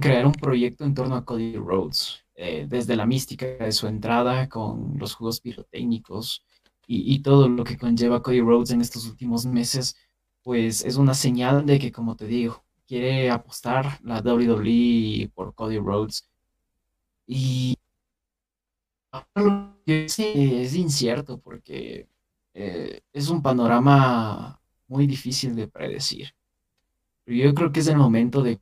[0.00, 4.48] crear un proyecto en torno a Cody Rhodes, eh, desde la mística de su entrada
[4.48, 6.44] con los juegos pirotécnicos
[6.86, 9.96] y, todo lo que conlleva Cody Rhodes en estos últimos meses,
[10.42, 15.78] pues es una señal de que, como te digo, quiere apostar la WWE por Cody
[15.78, 16.28] Rhodes.
[17.26, 17.76] Y
[19.34, 22.08] lo que es incierto porque
[22.54, 26.34] eh, es un panorama muy difícil de predecir.
[27.24, 28.60] Pero yo creo que es el momento de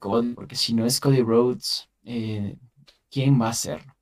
[0.00, 2.58] Cody, porque si no es Cody Rhodes, eh,
[3.10, 3.94] ¿quién va a hacerlo?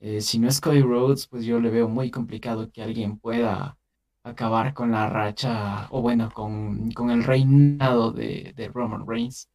[0.00, 3.78] Eh, si no es Cody Rhodes, pues yo le veo muy complicado que alguien pueda
[4.24, 9.48] acabar con la racha, o bueno, con, con el reinado de, de Roman Reigns.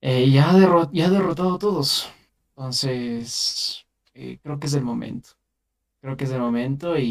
[0.00, 2.08] Eh, ya, ha derro- ya ha derrotado a todos.
[2.56, 5.30] Entonces, eh, creo que es el momento.
[6.02, 7.04] Creo que es el momento y,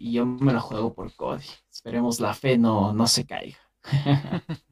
[0.00, 1.44] y yo me la juego por Cody.
[1.72, 3.58] Esperemos la fe no, no se caiga.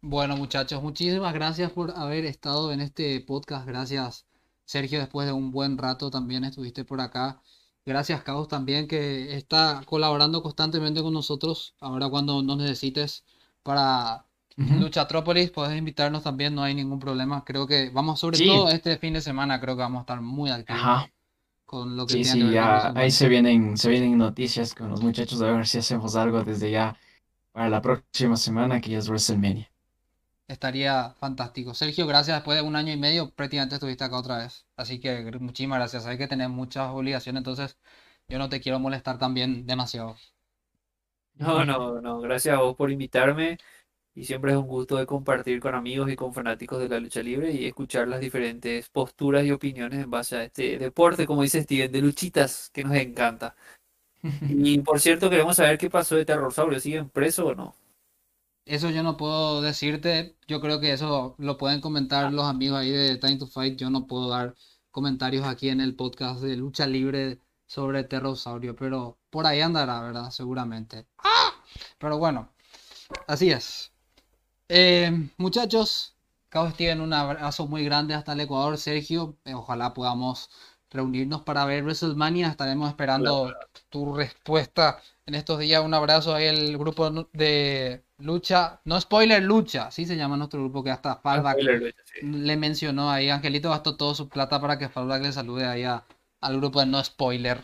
[0.00, 3.66] Bueno, muchachos, muchísimas gracias por haber estado en este podcast.
[3.66, 4.26] Gracias,
[4.64, 7.40] Sergio, después de un buen rato también estuviste por acá.
[7.84, 11.74] Gracias, Caos, también que está colaborando constantemente con nosotros.
[11.80, 13.24] Ahora cuando nos necesites
[13.62, 14.24] para
[14.56, 14.74] Ujú.
[14.80, 17.44] Luchatrópolis, puedes invitarnos también, no hay ningún problema.
[17.44, 18.46] Creo que vamos, sobre Sí.
[18.46, 21.10] todo este fin de semana, creo que vamos a estar muy activos Ajá.
[21.64, 25.02] con lo que Sí, sí, que ya ahí se vienen, se vienen noticias con los
[25.02, 26.96] muchachos a ver si hacemos algo desde ya
[27.52, 29.68] para la próxima semana que ya es WrestleMania.
[30.48, 31.74] Estaría fantástico.
[31.74, 32.38] Sergio, gracias.
[32.38, 34.66] Después de un año y medio, prácticamente estuviste acá otra vez.
[34.76, 36.04] Así que muchísimas gracias.
[36.04, 37.76] Sabes que tenés muchas obligaciones, entonces
[38.28, 40.16] yo no te quiero molestar también demasiado.
[41.34, 43.58] No, no, no, gracias a vos por invitarme
[44.14, 47.22] y siempre es un gusto de compartir con amigos y con fanáticos de la lucha
[47.22, 51.62] libre y escuchar las diferentes posturas y opiniones en base a este deporte, como dice
[51.62, 53.54] Steven, de luchitas que nos encanta.
[54.48, 57.76] Y por cierto, queremos saber qué pasó de Terrorsaurio, ¿siguen preso o no?
[58.68, 60.36] Eso yo no puedo decirte.
[60.46, 63.78] Yo creo que eso lo pueden comentar los amigos ahí de Time to Fight.
[63.78, 64.54] Yo no puedo dar
[64.90, 70.30] comentarios aquí en el podcast de lucha libre sobre Terrosaurio, pero por ahí andará, ¿verdad?
[70.30, 71.06] Seguramente.
[71.18, 71.54] ¡Ah!
[71.98, 72.52] Pero bueno,
[73.26, 73.90] así es.
[74.68, 76.14] Eh, muchachos,
[76.50, 79.38] Cabo Steven, un abrazo muy grande hasta el Ecuador, Sergio.
[79.46, 80.50] Eh, ojalá podamos
[80.90, 82.48] reunirnos para ver WrestleMania.
[82.48, 83.54] Estaremos esperando
[83.88, 85.84] tu respuesta en estos días.
[85.84, 90.82] Un abrazo ahí al grupo de lucha, no spoiler, lucha, así se llama nuestro grupo
[90.82, 92.26] que hasta sí.
[92.26, 93.28] le mencionó ahí.
[93.28, 96.04] Angelito gastó toda su plata para que Fallback le salude ahí a-
[96.40, 97.62] al grupo de no spoiler.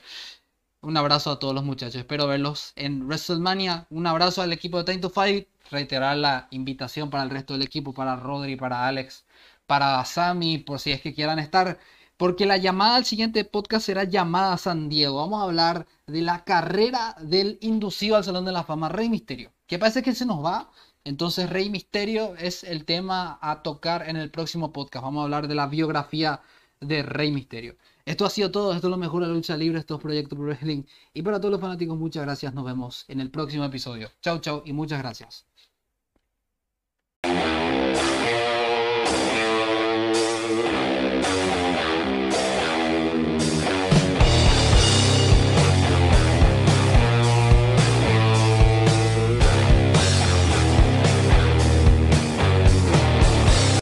[0.82, 1.95] Un abrazo a todos los muchachos.
[1.97, 3.86] Espero verlos en WrestleMania.
[3.91, 5.49] Un abrazo al equipo de Time to Fight.
[5.70, 9.24] Reiterar la invitación para el resto del equipo, para Rodri, para Alex,
[9.66, 11.78] para Sammy, por si es que quieran estar.
[12.25, 15.19] Porque la llamada al siguiente podcast será llamada San Diego.
[15.19, 19.53] Vamos a hablar de la carrera del inducido al Salón de la Fama, Rey Misterio.
[19.67, 20.71] Que parece que se nos va.
[21.05, 25.05] Entonces, Rey Misterio es el tema a tocar en el próximo podcast.
[25.05, 26.41] Vamos a hablar de la biografía
[26.81, 27.77] de Rey Misterio.
[28.07, 28.73] Esto ha sido todo.
[28.73, 29.79] Esto es lo mejor de la lucha libre.
[29.79, 30.85] Esto es Proyecto Pro Wrestling.
[31.13, 32.55] Y para todos los fanáticos, muchas gracias.
[32.55, 34.11] Nos vemos en el próximo episodio.
[34.23, 35.45] Chau, chau y muchas gracias.